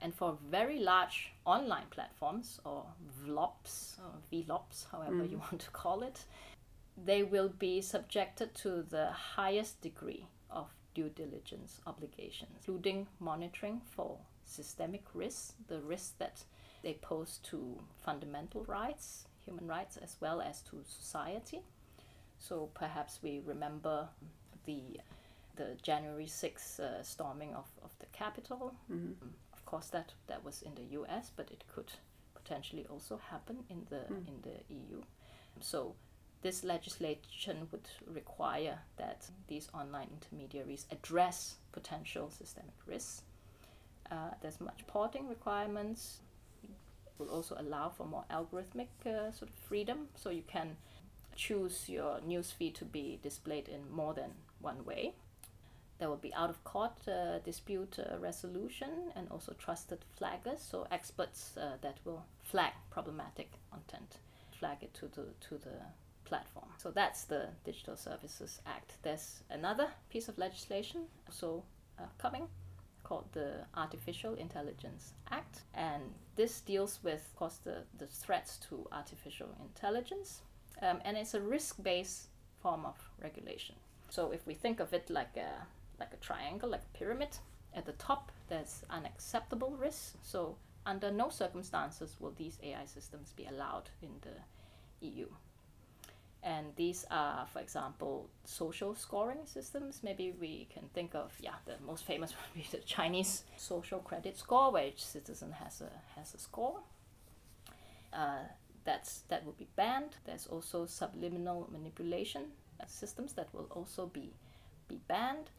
And 0.02 0.16
for 0.16 0.38
very 0.50 0.80
large 0.80 1.34
online 1.46 1.88
platforms 1.90 2.60
or 2.64 2.86
VLOPs 3.26 4.00
or 4.00 4.12
VLOPs, 4.32 4.86
however 4.92 5.26
you 5.26 5.38
want 5.40 5.60
to 5.60 5.70
call 5.72 6.04
it, 6.04 6.26
they 7.06 7.24
will 7.24 7.50
be 7.50 7.82
subjected 7.82 8.54
to 8.56 8.84
the 8.84 9.12
highest 9.12 9.82
degree 9.82 10.26
of 10.50 10.68
due 10.96 11.10
diligence 11.10 11.82
obligations, 11.86 12.52
including 12.60 13.08
monitoring 13.20 13.82
for 13.96 14.18
systemic 14.46 15.04
risks, 15.14 15.54
the 15.68 15.80
risks 15.82 16.14
that 16.18 16.44
they 16.82 16.94
pose 16.94 17.40
to 17.44 17.78
fundamental 18.06 18.64
rights, 18.66 19.26
human 19.46 19.68
rights, 19.68 19.98
as 19.98 20.16
well 20.22 20.42
as 20.42 20.62
to 20.62 20.82
society. 20.86 21.62
So 22.38 22.70
perhaps 22.74 23.20
we 23.22 23.42
remember 23.46 24.08
the 24.66 25.00
the 25.56 25.76
January 25.82 26.26
6th 26.26 26.80
uh, 26.80 27.04
storming 27.04 27.54
of, 27.54 27.66
of 27.84 27.92
the 28.00 28.06
Capitol. 28.14 28.74
Mhm. 28.90 29.14
Of 29.70 29.72
course, 29.72 29.90
that 29.90 30.14
that 30.26 30.44
was 30.44 30.64
in 30.64 30.74
the 30.74 30.96
U.S., 30.96 31.32
but 31.36 31.52
it 31.52 31.64
could 31.72 31.92
potentially 32.34 32.88
also 32.90 33.20
happen 33.30 33.66
in 33.70 33.86
the 33.92 34.08
in 34.08 34.42
the 34.42 34.74
EU. 34.74 35.04
So 35.60 35.94
this 36.42 36.64
legislation 36.64 37.68
would 37.72 37.88
require 38.08 38.80
that 38.98 39.30
these 39.48 39.70
online 39.72 40.08
intermediaries 40.12 40.88
address 40.90 41.58
potential 41.72 42.32
systemic 42.32 42.74
risks. 42.88 43.22
Uh, 44.10 44.32
there's 44.42 44.60
much 44.60 44.88
porting 44.88 45.30
requirements. 45.30 46.22
It 46.64 47.20
will 47.20 47.30
also 47.30 47.56
allow 47.60 47.90
for 47.90 48.08
more 48.08 48.26
algorithmic 48.32 48.90
uh, 49.06 49.32
sort 49.32 49.52
of 49.52 49.56
freedom, 49.68 50.08
so 50.16 50.32
you 50.32 50.46
can 50.48 50.78
choose 51.36 51.88
your 51.88 52.22
newsfeed 52.28 52.74
to 52.74 52.86
be 52.86 53.20
displayed 53.22 53.70
in 53.70 53.82
more 53.92 54.16
than 54.16 54.32
one 54.62 54.84
way. 54.84 55.14
There 56.00 56.10
will 56.10 56.18
be 56.18 56.34
out 56.34 56.50
of 56.50 56.64
court 56.64 57.08
uh, 57.08 57.40
dispute 57.40 58.00
uh, 58.00 58.18
resolution 58.20 59.12
and 59.16 59.28
also 59.30 59.54
trusted 59.54 60.00
flaggers, 60.18 60.60
so 60.60 60.88
experts 60.92 61.58
uh, 61.58 61.78
that 61.82 61.98
will 62.06 62.24
flag 62.44 62.72
problematic 62.90 63.52
content, 63.70 64.18
flag 64.58 64.78
it 64.82 64.94
to 64.94 65.08
the, 65.08 65.26
to 65.48 65.58
the 65.58 65.76
platform. 66.24 66.68
So 66.78 66.92
that's 66.92 67.26
the 67.26 67.50
Digital 67.66 67.98
Services 67.98 68.62
Act. 68.66 68.94
There's 69.04 69.44
another 69.50 69.88
piece 70.10 70.30
of 70.30 70.38
legislation 70.38 71.02
also 71.28 71.64
uh, 72.00 72.04
coming 72.18 72.48
called 73.04 73.26
the 73.34 73.66
Artificial 73.76 74.36
Intelligence 74.36 75.14
Act, 75.32 75.62
and 75.74 76.04
this 76.36 76.62
deals 76.62 77.00
with, 77.04 77.26
of 77.26 77.36
course, 77.36 77.58
the, 77.58 77.84
the 77.98 78.06
threats 78.06 78.58
to 78.70 78.88
artificial 78.92 79.50
intelligence, 79.62 80.42
um, 80.82 81.02
and 81.04 81.18
it's 81.18 81.34
a 81.34 81.42
risk-based 81.42 82.28
form 82.62 82.86
of 82.86 82.96
regulation. 83.22 83.76
So 84.10 84.32
if 84.32 84.46
we 84.48 84.54
think 84.54 84.80
of 84.80 84.94
it 84.94 85.10
like 85.10 85.36
a 85.36 85.66
like 86.00 86.14
a 86.14 86.18
triangle, 86.18 86.70
like 86.70 86.82
a 86.82 86.98
pyramid, 86.98 87.38
at 87.74 87.86
the 87.86 87.94
top 87.94 88.32
there's 88.48 88.84
unacceptable 88.90 89.76
risks. 89.80 90.14
So 90.24 90.56
under 90.86 91.12
no 91.12 91.30
circumstances 91.30 92.16
will 92.20 92.34
these 92.38 92.58
AI 92.64 92.86
systems 92.86 93.34
be 93.36 93.46
allowed 93.46 93.90
in 94.02 94.10
the 94.22 95.08
EU. 95.08 95.28
And 96.42 96.68
these 96.78 97.06
are, 97.12 97.46
for 97.52 97.60
example, 97.60 98.30
social 98.46 98.96
scoring 98.96 99.46
systems. 99.46 100.00
Maybe 100.04 100.34
we 100.40 100.68
can 100.74 100.84
think 100.94 101.14
of, 101.14 101.34
yeah, 101.42 101.56
the 101.66 101.76
most 101.86 102.06
famous 102.06 102.32
one 102.32 102.42
would 102.56 102.64
be 102.64 102.78
the 102.78 102.84
Chinese 102.84 103.44
social 103.58 104.00
credit 104.00 104.38
score, 104.38 104.72
where 104.72 104.88
each 104.88 105.04
citizen 105.04 105.52
has 105.52 105.82
a 105.82 105.92
has 106.18 106.34
a 106.34 106.38
score. 106.38 106.80
Uh, 108.14 108.44
that's 108.86 109.24
that 109.28 109.46
will 109.46 109.58
be 109.60 109.68
banned. 109.76 110.16
There's 110.26 110.48
also 110.48 110.86
subliminal 110.86 111.68
manipulation 111.72 112.44
systems 112.88 113.34
that 113.34 113.54
will 113.54 113.68
also 113.72 114.06
be 114.06 114.32
be 114.88 115.02
banned, 115.08 115.50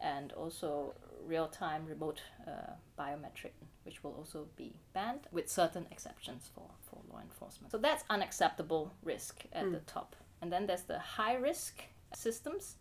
and 0.00 0.32
also 0.32 0.94
real-time 1.26 1.86
remote 1.86 2.22
uh, 2.46 2.72
biometric, 2.98 3.52
which 3.84 4.02
will 4.02 4.12
also 4.12 4.46
be 4.56 4.72
banned 4.92 5.26
with 5.32 5.48
certain 5.50 5.86
exceptions 5.90 6.50
for, 6.54 6.68
for 6.88 7.00
law 7.10 7.20
enforcement. 7.20 7.72
So 7.72 7.78
that's 7.78 8.04
unacceptable 8.10 8.92
risk 9.02 9.44
at 9.52 9.70
the 9.72 9.80
top. 9.80 10.16
And 10.40 10.52
then 10.52 10.66
there's 10.66 10.82
the 10.82 10.98
high-risk 10.98 11.82
systems, 12.14 12.76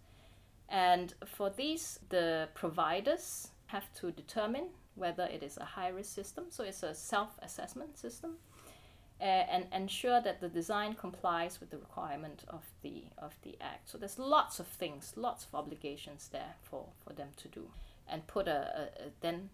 and 0.69 1.13
for 1.25 1.49
these, 1.49 1.99
the 2.09 2.49
providers 2.53 3.49
have 3.67 3.91
to 3.95 4.11
determine 4.11 4.67
whether 4.95 5.23
it 5.23 5.43
is 5.43 5.57
a 5.57 5.65
high-risk 5.65 6.13
system. 6.13 6.45
So 6.49 6.63
it's 6.63 6.83
a 6.83 6.93
self-assessment 6.93 7.97
system 7.97 8.37
uh, 9.21 9.23
and 9.23 9.65
ensure 9.73 10.21
that 10.21 10.41
the 10.41 10.49
design 10.49 10.93
complies 10.93 11.59
with 11.59 11.69
the 11.69 11.77
requirement 11.77 12.43
of 12.49 12.63
the 12.81 13.03
of 13.17 13.33
the 13.43 13.55
act. 13.61 13.89
So 13.89 13.97
there's 13.97 14.19
lots 14.19 14.59
of 14.59 14.67
things, 14.67 15.13
lots 15.15 15.45
of 15.45 15.55
obligations 15.55 16.29
there 16.31 16.55
for, 16.63 16.85
for 17.05 17.13
them 17.13 17.29
to 17.37 17.47
do, 17.47 17.69
and 18.09 18.25
put 18.27 18.47
a, 18.47 18.51
a, 18.51 19.05
a 19.05 19.11
then 19.21 19.49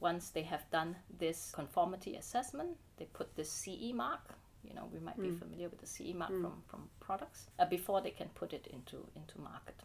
once 0.00 0.30
they 0.30 0.42
have 0.42 0.68
done 0.70 0.96
this 1.18 1.52
conformity 1.54 2.16
assessment, 2.16 2.70
they 2.96 3.04
put 3.06 3.36
this 3.36 3.50
CE 3.50 3.92
mark. 3.94 4.34
You 4.64 4.74
know, 4.74 4.88
we 4.92 4.98
might 4.98 5.20
be 5.20 5.30
familiar 5.30 5.68
with 5.68 5.80
the 5.80 5.86
CE 5.86 6.14
mark 6.14 6.30
from 6.30 6.62
from 6.66 6.88
products 7.00 7.46
uh, 7.58 7.66
before 7.66 8.00
they 8.00 8.10
can 8.10 8.28
put 8.34 8.52
it 8.54 8.66
into 8.72 8.96
into 9.14 9.38
market. 9.38 9.76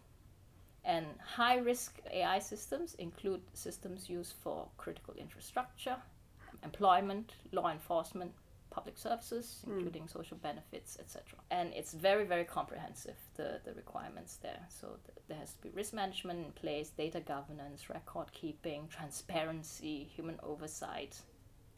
And 0.86 1.06
high 1.20 1.58
risk 1.58 2.00
AI 2.12 2.40
systems 2.40 2.96
include 2.96 3.42
systems 3.54 4.10
used 4.10 4.34
for 4.42 4.68
critical 4.78 5.14
infrastructure, 5.16 5.98
employment, 6.64 7.34
law 7.52 7.70
enforcement, 7.70 8.32
public 8.70 8.98
services, 8.98 9.62
hmm. 9.66 9.74
including 9.74 10.08
social 10.08 10.38
benefits, 10.38 10.98
etc. 11.00 11.24
And 11.52 11.74
it's 11.74 11.94
very, 11.94 12.26
very 12.26 12.44
comprehensive, 12.44 13.18
the, 13.36 13.60
the 13.66 13.74
requirements 13.74 14.38
there. 14.42 14.66
So 14.70 14.88
th- 15.06 15.18
there 15.28 15.38
has 15.38 15.54
to 15.54 15.62
be 15.62 15.70
risk 15.70 15.94
management 15.94 16.46
in 16.46 16.52
place, 16.52 16.90
data 16.90 17.20
governance, 17.20 17.90
record 17.90 18.32
keeping, 18.32 18.88
transparency, 18.88 20.10
human 20.16 20.40
oversight, 20.44 21.18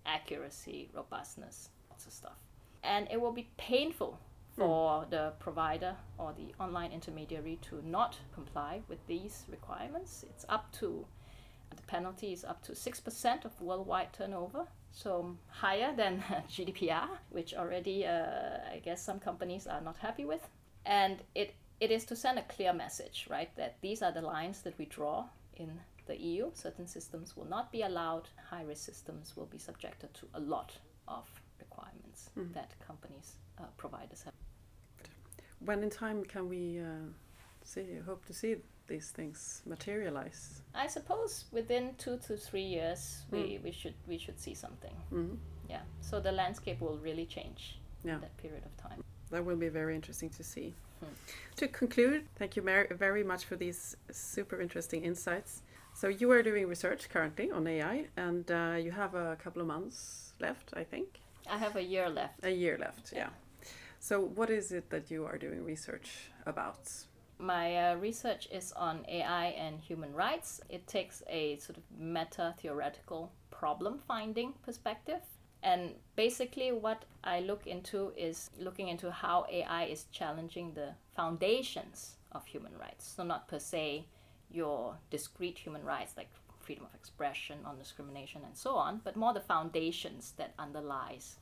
accuracy, 0.06 0.90
robustness, 0.94 1.70
lots 1.90 2.06
of 2.06 2.14
stuff. 2.14 2.38
And 2.84 3.08
it 3.12 3.20
will 3.22 3.32
be 3.32 3.50
painful 3.58 4.20
hmm. 4.56 4.62
for 4.62 5.06
the 5.10 5.34
provider 5.40 5.96
or 6.18 6.34
the 6.34 6.54
online 6.64 6.92
intermediary 6.92 7.60
to 7.70 7.82
not 7.86 8.18
comply 8.34 8.82
with 8.88 9.06
these 9.08 9.46
requirements. 9.50 10.26
It's 10.30 10.46
up 10.50 10.72
to 10.80 11.06
the 11.76 11.84
penalty 11.84 12.34
is 12.34 12.44
up 12.44 12.62
to 12.64 12.74
6% 12.74 13.46
of 13.46 13.62
worldwide 13.62 14.14
turnover, 14.14 14.68
so 14.92 15.38
higher 15.48 15.94
than 15.96 16.24
GDPR, 16.50 17.08
which 17.30 17.54
already, 17.54 18.06
uh, 18.06 18.60
I 18.72 18.82
guess, 18.84 19.04
some 19.04 19.20
companies 19.20 19.68
are 19.68 19.82
not 19.82 19.98
happy 19.98 20.26
with. 20.26 20.48
And 20.86 21.20
it, 21.36 21.56
it 21.80 21.92
is 21.92 22.06
to 22.06 22.16
send 22.16 22.40
a 22.40 22.44
clear 22.44 22.74
message, 22.74 23.28
right, 23.30 23.56
that 23.56 23.78
these 23.82 24.02
are 24.02 24.12
the 24.12 24.22
lines 24.22 24.62
that 24.62 24.78
we 24.78 24.86
draw 24.86 25.26
in 25.56 25.80
the 26.08 26.20
EU. 26.20 26.52
Certain 26.54 26.88
systems 26.88 27.38
will 27.38 27.46
not 27.46 27.72
be 27.72 27.84
allowed, 27.84 28.30
high 28.50 28.64
risk 28.64 28.86
systems 28.86 29.36
will 29.38 29.46
be 29.46 29.58
subjected 29.58 30.14
to 30.16 30.28
a 30.34 30.40
lot 30.40 30.74
of 31.08 31.28
requirements 31.60 32.30
that 32.54 32.72
companies, 32.86 33.36
uh, 33.60 33.64
providers 33.78 34.24
have. 34.24 34.34
When 35.60 35.84
in 35.84 35.90
time 35.90 36.24
can 36.26 36.50
we 36.50 36.80
uh, 36.80 36.86
see, 37.64 37.86
hope 38.06 38.26
to 38.26 38.34
see 38.34 38.56
these 38.88 39.10
things 39.12 39.62
materialize? 39.66 40.62
I 40.76 40.88
suppose 40.88 41.46
within 41.52 41.96
two 41.98 42.18
to 42.28 42.38
three 42.38 42.64
years, 42.64 43.26
we, 43.32 43.60
we 43.64 43.72
should 43.72 43.96
we 44.08 44.18
should 44.18 44.40
see 44.40 44.54
something. 44.56 44.96
Mhm. 45.12 45.38
Yeah. 45.70 45.82
So 46.02 46.20
the 46.20 46.32
landscape 46.32 46.82
will 46.82 46.98
really 46.98 47.26
change 47.26 47.80
Yeah. 48.04 48.16
in 48.16 48.22
that 48.22 48.36
period 48.38 48.64
of 48.66 48.76
time. 48.78 49.04
That 49.30 49.46
will 49.46 49.56
be 49.58 49.70
very 49.70 49.96
interesting 49.96 50.30
to 50.32 50.44
see. 50.44 50.74
Hmm. 51.00 51.14
To 51.56 51.68
conclude, 51.68 52.28
thank 52.36 52.56
you 52.56 52.62
Mary, 52.62 52.88
very 52.92 53.24
much 53.24 53.46
for 53.46 53.56
these 53.56 53.96
super 54.12 54.60
interesting 54.62 55.04
insights. 55.06 55.64
So 55.94 56.08
you 56.08 56.32
are 56.32 56.44
doing 56.44 56.68
research 56.68 57.10
currently 57.10 57.52
on 57.52 57.68
AI, 57.68 58.08
and 58.18 58.50
uh, 58.52 58.76
you 58.78 58.92
have 58.92 59.14
a 59.16 59.36
couple 59.44 59.62
of 59.62 59.68
months 59.68 60.34
left, 60.40 60.72
I 60.74 60.84
think. 60.84 61.08
I 61.50 61.58
have 61.58 61.76
a 61.76 61.82
year 61.84 62.10
left. 62.10 62.44
A 62.44 62.50
year 62.52 62.78
left, 62.78 63.14
yeah. 63.16 63.30
So 64.00 64.20
what 64.22 64.50
is 64.50 64.72
it 64.72 64.90
that 64.90 65.12
you 65.12 65.26
are 65.26 65.38
doing 65.38 65.64
research 65.64 66.30
about? 66.46 66.90
My 67.42 67.76
uh, 67.76 67.96
research 67.96 68.48
is 68.52 68.72
on 68.74 69.04
AI 69.08 69.46
and 69.58 69.82
human 69.82 70.14
rights. 70.14 70.62
It 70.70 70.86
takes 70.86 71.24
a 71.28 71.58
sort 71.58 71.78
of 71.80 71.84
meta 71.98 72.54
theoretical 72.62 73.32
problem 73.50 73.98
finding 73.98 74.54
perspective. 74.64 75.22
And 75.64 75.96
basically, 76.16 76.72
what 76.72 77.06
I 77.24 77.40
look 77.40 77.66
into 77.66 78.14
is 78.16 78.52
looking 78.60 78.90
into 78.90 79.10
how 79.10 79.48
AI 79.52 79.86
is 79.86 80.06
challenging 80.12 80.76
the 80.76 80.94
foundations 81.16 82.18
of 82.32 82.46
human 82.46 82.78
rights. 82.78 83.08
So, 83.08 83.24
not 83.24 83.48
per 83.48 83.58
se 83.58 84.06
your 84.52 84.98
discrete 85.10 85.58
human 85.58 85.84
rights 85.84 86.14
like 86.16 86.30
freedom 86.60 86.86
of 86.86 86.94
expression, 86.94 87.58
non 87.64 87.80
discrimination, 87.80 88.42
and 88.46 88.56
so 88.56 88.76
on, 88.76 89.02
but 89.04 89.16
more 89.16 89.34
the 89.34 89.42
foundations 89.42 90.34
that 90.38 90.54
underlies 90.60 91.38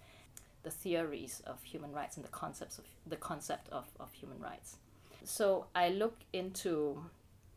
the 0.64 0.72
theories 0.72 1.42
of 1.46 1.62
human 1.64 1.92
rights 1.92 2.16
and 2.16 2.24
the 2.24 2.30
concepts 2.30 2.78
of 2.78 2.86
the 3.06 3.18
concept 3.18 3.68
of, 3.70 3.86
of 4.00 4.14
human 4.14 4.40
rights. 4.40 4.78
So 5.24 5.68
I 5.76 5.90
look 5.90 6.18
into, 6.34 7.04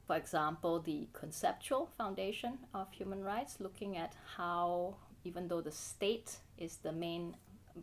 for 0.06 0.16
example, 0.16 0.80
the 0.80 1.08
conceptual 1.12 1.90
foundation 1.96 2.58
of 2.74 2.92
human 2.92 3.22
rights, 3.22 3.58
looking 3.60 3.96
at 3.96 4.14
how, 4.36 4.96
even 5.24 5.48
though 5.48 5.60
the 5.60 5.72
state 5.72 6.36
is 6.58 6.76
the 6.76 6.92
main 6.92 7.36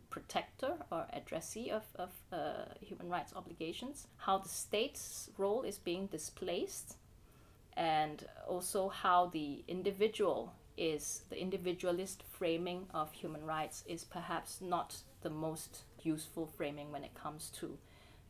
protector 0.08 0.74
or 0.92 1.06
addressee 1.12 1.70
of, 1.70 1.82
of 1.96 2.10
uh, 2.32 2.64
human 2.80 3.08
rights 3.08 3.32
obligations, 3.34 4.06
how 4.18 4.38
the 4.38 4.48
state's 4.48 5.30
role 5.36 5.62
is 5.62 5.78
being 5.78 6.06
displaced, 6.06 6.96
and 7.76 8.26
also 8.48 8.88
how 8.88 9.26
the 9.26 9.64
individual 9.66 10.52
is 10.76 11.22
the 11.28 11.40
individualist 11.40 12.22
framing 12.30 12.86
of 12.94 13.12
human 13.12 13.44
rights 13.44 13.84
is 13.86 14.04
perhaps 14.04 14.60
not 14.60 14.96
the 15.22 15.30
most 15.30 15.82
useful 16.02 16.46
framing 16.46 16.90
when 16.90 17.04
it 17.04 17.14
comes 17.14 17.50
to 17.50 17.76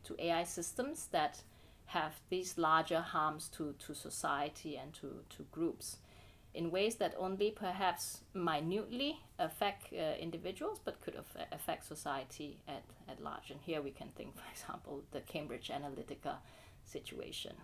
to 0.04 0.16
AI 0.18 0.44
systems 0.44 1.08
that 1.12 1.42
have 1.86 2.20
these 2.28 2.56
larger 2.56 3.00
harms 3.00 3.48
to, 3.48 3.74
to 3.78 3.94
society 3.94 4.76
and 4.76 4.92
to, 4.94 5.24
to 5.28 5.44
groups 5.50 5.96
in 6.54 6.70
ways 6.70 6.96
that 6.96 7.14
only 7.16 7.50
perhaps 7.50 8.20
minutely 8.34 9.20
affect 9.38 9.92
uh, 9.92 10.16
individuals 10.18 10.80
but 10.84 11.00
could 11.00 11.14
af- 11.14 11.46
affect 11.52 11.86
society 11.86 12.58
at, 12.66 12.82
at 13.08 13.22
large. 13.22 13.50
And 13.50 13.60
here 13.60 13.80
we 13.80 13.90
can 13.90 14.08
think, 14.16 14.34
for 14.36 14.44
example, 14.52 15.02
the 15.12 15.20
Cambridge 15.20 15.70
Analytica 15.72 16.36
situation 16.84 17.54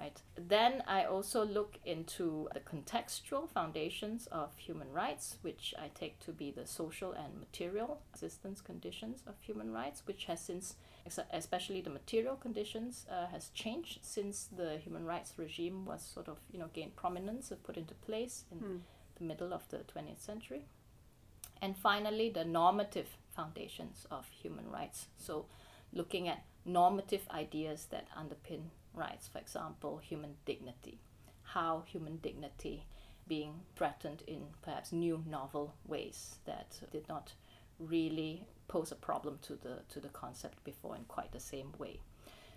right? 0.00 0.20
Then 0.36 0.82
I 0.86 1.04
also 1.04 1.44
look 1.44 1.78
into 1.84 2.48
the 2.54 2.60
contextual 2.60 3.48
foundations 3.48 4.26
of 4.28 4.50
human 4.56 4.92
rights, 4.92 5.36
which 5.42 5.74
I 5.78 5.90
take 5.94 6.18
to 6.20 6.32
be 6.32 6.50
the 6.50 6.66
social 6.66 7.12
and 7.12 7.38
material 7.38 8.00
existence 8.12 8.60
conditions 8.60 9.22
of 9.26 9.34
human 9.40 9.72
rights, 9.72 10.02
which 10.06 10.26
has 10.26 10.40
since, 10.40 10.74
especially 11.32 11.80
the 11.80 11.90
material 11.90 12.36
conditions, 12.36 13.06
uh, 13.10 13.26
has 13.26 13.48
changed 13.50 14.00
since 14.02 14.48
the 14.56 14.78
human 14.78 15.04
rights 15.04 15.32
regime 15.36 15.84
was 15.84 16.02
sort 16.02 16.28
of, 16.28 16.38
you 16.52 16.58
know, 16.58 16.68
gained 16.72 16.96
prominence 16.96 17.50
or 17.50 17.56
put 17.56 17.76
into 17.76 17.94
place 17.94 18.44
in 18.50 18.58
mm. 18.58 18.80
the 19.18 19.24
middle 19.24 19.52
of 19.52 19.68
the 19.70 19.78
20th 19.78 20.20
century. 20.20 20.66
And 21.62 21.76
finally, 21.76 22.28
the 22.28 22.44
normative 22.44 23.08
foundations 23.34 24.06
of 24.10 24.28
human 24.28 24.70
rights. 24.70 25.06
So, 25.16 25.46
looking 25.92 26.28
at 26.28 26.44
normative 26.66 27.26
ideas 27.30 27.86
that 27.90 28.08
underpin 28.10 28.64
rights, 28.96 29.28
for 29.28 29.38
example, 29.38 29.98
human 29.98 30.34
dignity, 30.44 30.98
how 31.42 31.84
human 31.86 32.16
dignity 32.16 32.86
being 33.28 33.60
threatened 33.74 34.22
in 34.26 34.42
perhaps 34.62 34.92
new 34.92 35.22
novel 35.28 35.74
ways 35.86 36.36
that 36.46 36.78
did 36.92 37.08
not 37.08 37.32
really 37.78 38.46
pose 38.68 38.92
a 38.92 38.96
problem 38.96 39.38
to 39.42 39.54
the 39.54 39.80
to 39.88 40.00
the 40.00 40.08
concept 40.08 40.62
before 40.64 40.96
in 40.96 41.04
quite 41.04 41.32
the 41.32 41.40
same 41.40 41.72
way. 41.78 42.00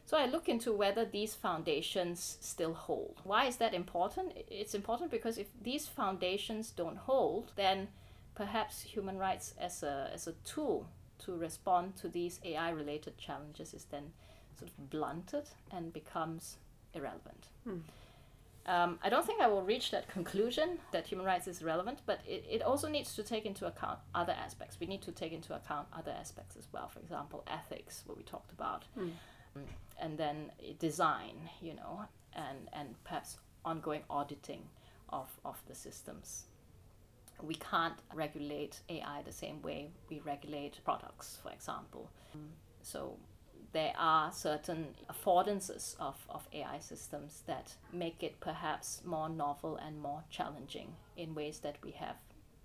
So 0.05 0.17
I 0.17 0.25
look 0.25 0.49
into 0.49 0.73
whether 0.73 1.05
these 1.05 1.35
foundations 1.35 2.37
still 2.41 2.73
hold. 2.73 3.21
Why 3.23 3.45
is 3.45 3.57
that 3.57 3.75
important? 3.75 4.33
It's 4.47 4.73
important 4.73 5.11
because 5.11 5.37
if 5.37 5.47
these 5.61 5.85
foundations 5.85 6.71
don't 6.71 6.97
hold, 6.97 7.51
then 7.55 7.89
perhaps 8.33 8.81
human 8.81 9.17
rights 9.17 9.53
as 9.59 9.83
a 9.83 10.09
as 10.13 10.27
a 10.27 10.33
tool 10.45 10.87
to 11.19 11.35
respond 11.35 11.95
to 11.97 12.07
these 12.07 12.39
AI 12.43 12.69
related 12.69 13.17
challenges 13.17 13.73
is 13.73 13.85
then 13.85 14.13
sort 14.59 14.71
of 14.71 14.89
blunted 14.89 15.45
and 15.71 15.93
becomes 15.93 16.57
irrelevant. 16.93 17.47
Hmm. 17.63 17.77
Um, 18.65 18.99
I 19.03 19.09
don't 19.09 19.25
think 19.25 19.41
I 19.41 19.47
will 19.47 19.63
reach 19.63 19.89
that 19.91 20.07
conclusion 20.09 20.77
that 20.91 21.07
human 21.07 21.25
rights 21.25 21.47
is 21.47 21.63
relevant, 21.63 21.99
but 22.05 22.19
it, 22.27 22.45
it 22.47 22.61
also 22.61 22.87
needs 22.87 23.15
to 23.15 23.23
take 23.23 23.45
into 23.45 23.65
account 23.65 23.99
other 24.13 24.33
aspects. 24.33 24.77
We 24.79 24.85
need 24.85 25.01
to 25.03 25.11
take 25.11 25.31
into 25.31 25.55
account 25.55 25.87
other 25.91 26.11
aspects 26.11 26.55
as 26.55 26.67
well. 26.71 26.87
For 26.87 26.99
example, 26.99 27.43
ethics, 27.47 28.03
what 28.05 28.17
we 28.17 28.23
talked 28.23 28.51
about, 28.51 28.85
hmm. 28.93 29.09
and 29.99 30.17
then 30.17 30.51
design, 30.77 31.49
you 31.61 31.73
know, 31.73 32.05
and, 32.33 32.69
and 32.73 32.95
perhaps 33.03 33.37
ongoing 33.65 34.03
auditing 34.09 34.63
of, 35.09 35.29
of 35.43 35.61
the 35.67 35.73
systems. 35.73 36.45
We 37.41 37.55
can't 37.55 37.95
regulate 38.13 38.81
AI 38.89 39.21
the 39.25 39.31
same 39.31 39.61
way 39.61 39.89
we 40.09 40.19
regulate 40.19 40.83
products, 40.83 41.39
for 41.41 41.51
example. 41.51 42.09
So 42.81 43.17
there 43.71 43.93
are 43.97 44.31
certain 44.31 44.95
affordances 45.09 45.95
of, 45.99 46.15
of 46.29 46.47
AI 46.53 46.79
systems 46.79 47.43
that 47.45 47.75
make 47.93 48.23
it 48.23 48.39
perhaps 48.39 49.01
more 49.05 49.29
novel 49.29 49.77
and 49.77 49.99
more 49.99 50.23
challenging 50.29 50.95
in 51.15 51.35
ways 51.35 51.59
that 51.59 51.77
we 51.83 51.91
have 51.91 52.15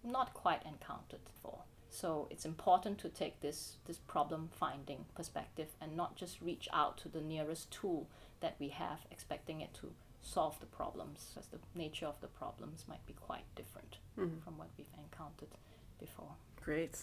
not 0.02 0.34
quite 0.34 0.62
encountered 0.64 1.24
before. 1.24 1.60
So 1.90 2.26
it's 2.30 2.44
important 2.44 2.98
to 2.98 3.08
take 3.08 3.40
this, 3.40 3.76
this 3.86 3.98
problem 3.98 4.50
finding 4.52 5.04
perspective 5.14 5.68
and 5.80 5.96
not 5.96 6.16
just 6.16 6.40
reach 6.40 6.68
out 6.72 6.98
to 6.98 7.08
the 7.08 7.20
nearest 7.20 7.70
tool 7.70 8.08
that 8.40 8.56
we 8.58 8.70
have, 8.70 9.00
expecting 9.10 9.60
it 9.60 9.72
to 9.74 9.92
solve 10.20 10.58
the 10.58 10.66
problems, 10.66 11.30
because 11.32 11.48
the 11.48 11.60
nature 11.78 12.06
of 12.06 12.20
the 12.20 12.26
problems 12.26 12.84
might 12.88 13.06
be 13.06 13.12
quite 13.12 13.44
different 13.54 13.98
mm-hmm. 14.18 14.40
from 14.42 14.58
what 14.58 14.70
we've 14.76 14.86
encountered 14.98 15.56
before. 16.00 16.34
Great. 16.60 16.98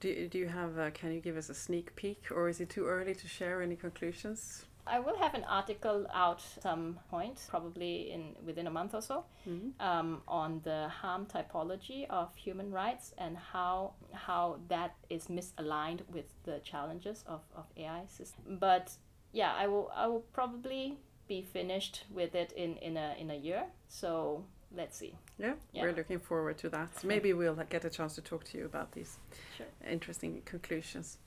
Do, 0.00 0.28
do 0.28 0.38
you 0.38 0.46
have, 0.46 0.78
uh, 0.78 0.90
can 0.90 1.12
you 1.12 1.20
give 1.20 1.36
us 1.36 1.48
a 1.48 1.54
sneak 1.54 1.94
peek 1.96 2.26
or 2.30 2.48
is 2.48 2.60
it 2.60 2.70
too 2.70 2.86
early 2.86 3.14
to 3.14 3.28
share 3.28 3.62
any 3.62 3.76
conclusions? 3.76 4.64
I 4.90 5.00
will 5.00 5.16
have 5.18 5.34
an 5.34 5.44
article 5.44 6.06
out 6.14 6.42
some 6.62 6.98
point, 7.10 7.46
probably 7.48 8.10
in 8.10 8.34
within 8.44 8.66
a 8.66 8.70
month 8.70 8.94
or 8.94 9.02
so, 9.02 9.24
mm-hmm. 9.46 9.80
um, 9.86 10.22
on 10.26 10.60
the 10.64 10.88
harm 10.88 11.26
typology 11.26 12.08
of 12.08 12.34
human 12.34 12.70
rights 12.70 13.12
and 13.18 13.36
how 13.36 13.92
how 14.14 14.58
that 14.68 14.94
is 15.10 15.26
misaligned 15.26 16.00
with 16.10 16.26
the 16.44 16.60
challenges 16.60 17.22
of, 17.26 17.42
of 17.54 17.66
AI 17.76 18.04
systems. 18.08 18.58
But 18.58 18.92
yeah, 19.32 19.52
I 19.54 19.66
will 19.66 19.90
I 19.94 20.06
will 20.06 20.24
probably 20.32 20.98
be 21.28 21.42
finished 21.42 22.04
with 22.10 22.34
it 22.34 22.52
in, 22.52 22.76
in 22.78 22.96
a 22.96 23.14
in 23.18 23.30
a 23.30 23.36
year. 23.36 23.64
So 23.88 24.44
let's 24.76 24.96
see. 24.96 25.14
Yeah, 25.38 25.54
yeah, 25.72 25.82
we're 25.82 25.92
looking 25.92 26.18
forward 26.18 26.58
to 26.58 26.68
that. 26.70 26.90
Maybe 27.04 27.32
we'll 27.32 27.54
get 27.68 27.84
a 27.84 27.90
chance 27.90 28.14
to 28.16 28.22
talk 28.22 28.44
to 28.44 28.58
you 28.58 28.64
about 28.64 28.92
these 28.92 29.18
sure. 29.56 29.66
interesting 29.88 30.42
conclusions. 30.44 31.18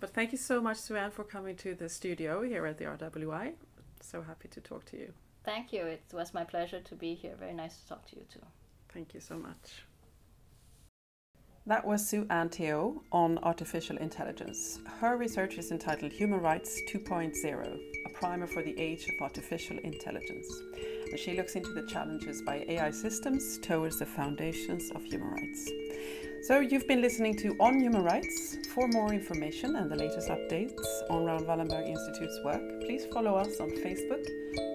But 0.00 0.10
thank 0.10 0.32
you 0.32 0.38
so 0.38 0.60
much, 0.60 0.76
Sue-Ann, 0.76 1.10
for 1.10 1.24
coming 1.24 1.56
to 1.56 1.74
the 1.74 1.88
studio 1.88 2.42
here 2.42 2.66
at 2.66 2.78
the 2.78 2.84
RWI. 2.84 3.54
So 4.00 4.22
happy 4.22 4.48
to 4.48 4.60
talk 4.60 4.84
to 4.86 4.96
you. 4.96 5.12
Thank 5.44 5.72
you. 5.72 5.82
It 5.82 6.02
was 6.12 6.32
my 6.34 6.44
pleasure 6.44 6.80
to 6.80 6.94
be 6.94 7.14
here. 7.14 7.34
Very 7.38 7.54
nice 7.54 7.78
to 7.78 7.88
talk 7.88 8.06
to 8.10 8.16
you 8.16 8.22
too. 8.32 8.44
Thank 8.92 9.14
you 9.14 9.20
so 9.20 9.36
much. 9.36 9.84
That 11.66 11.84
was 11.86 12.08
Sue-Ann 12.08 12.48
Teo 12.48 13.02
on 13.12 13.38
artificial 13.38 13.98
intelligence. 13.98 14.78
Her 15.00 15.18
research 15.18 15.58
is 15.58 15.70
entitled 15.70 16.12
Human 16.12 16.40
Rights 16.40 16.80
2.0 16.88 17.78
A 18.06 18.08
Primer 18.10 18.46
for 18.46 18.62
the 18.62 18.78
Age 18.78 19.06
of 19.08 19.20
Artificial 19.20 19.78
Intelligence 19.78 20.46
she 21.16 21.36
looks 21.36 21.54
into 21.54 21.72
the 21.72 21.82
challenges 21.82 22.42
by 22.42 22.64
AI 22.68 22.90
systems 22.90 23.58
towards 23.58 23.98
the 23.98 24.06
foundations 24.06 24.90
of 24.92 25.04
human 25.04 25.30
rights. 25.30 25.70
So, 26.42 26.60
you've 26.60 26.86
been 26.86 27.00
listening 27.00 27.36
to 27.38 27.56
On 27.58 27.80
Human 27.80 28.02
Rights. 28.02 28.56
For 28.74 28.86
more 28.88 29.12
information 29.12 29.76
and 29.76 29.90
the 29.90 29.96
latest 29.96 30.28
updates 30.28 30.80
on 31.10 31.24
Raoul 31.24 31.40
Wallenberg 31.40 31.88
Institute's 31.88 32.40
work, 32.44 32.80
please 32.80 33.06
follow 33.12 33.34
us 33.34 33.58
on 33.60 33.70
Facebook, 33.70 34.24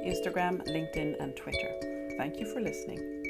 Instagram, 0.05 0.65
LinkedIn, 0.67 1.15
and 1.21 1.35
Twitter. 1.35 2.13
Thank 2.17 2.39
you 2.39 2.45
for 2.53 2.59
listening. 2.59 3.22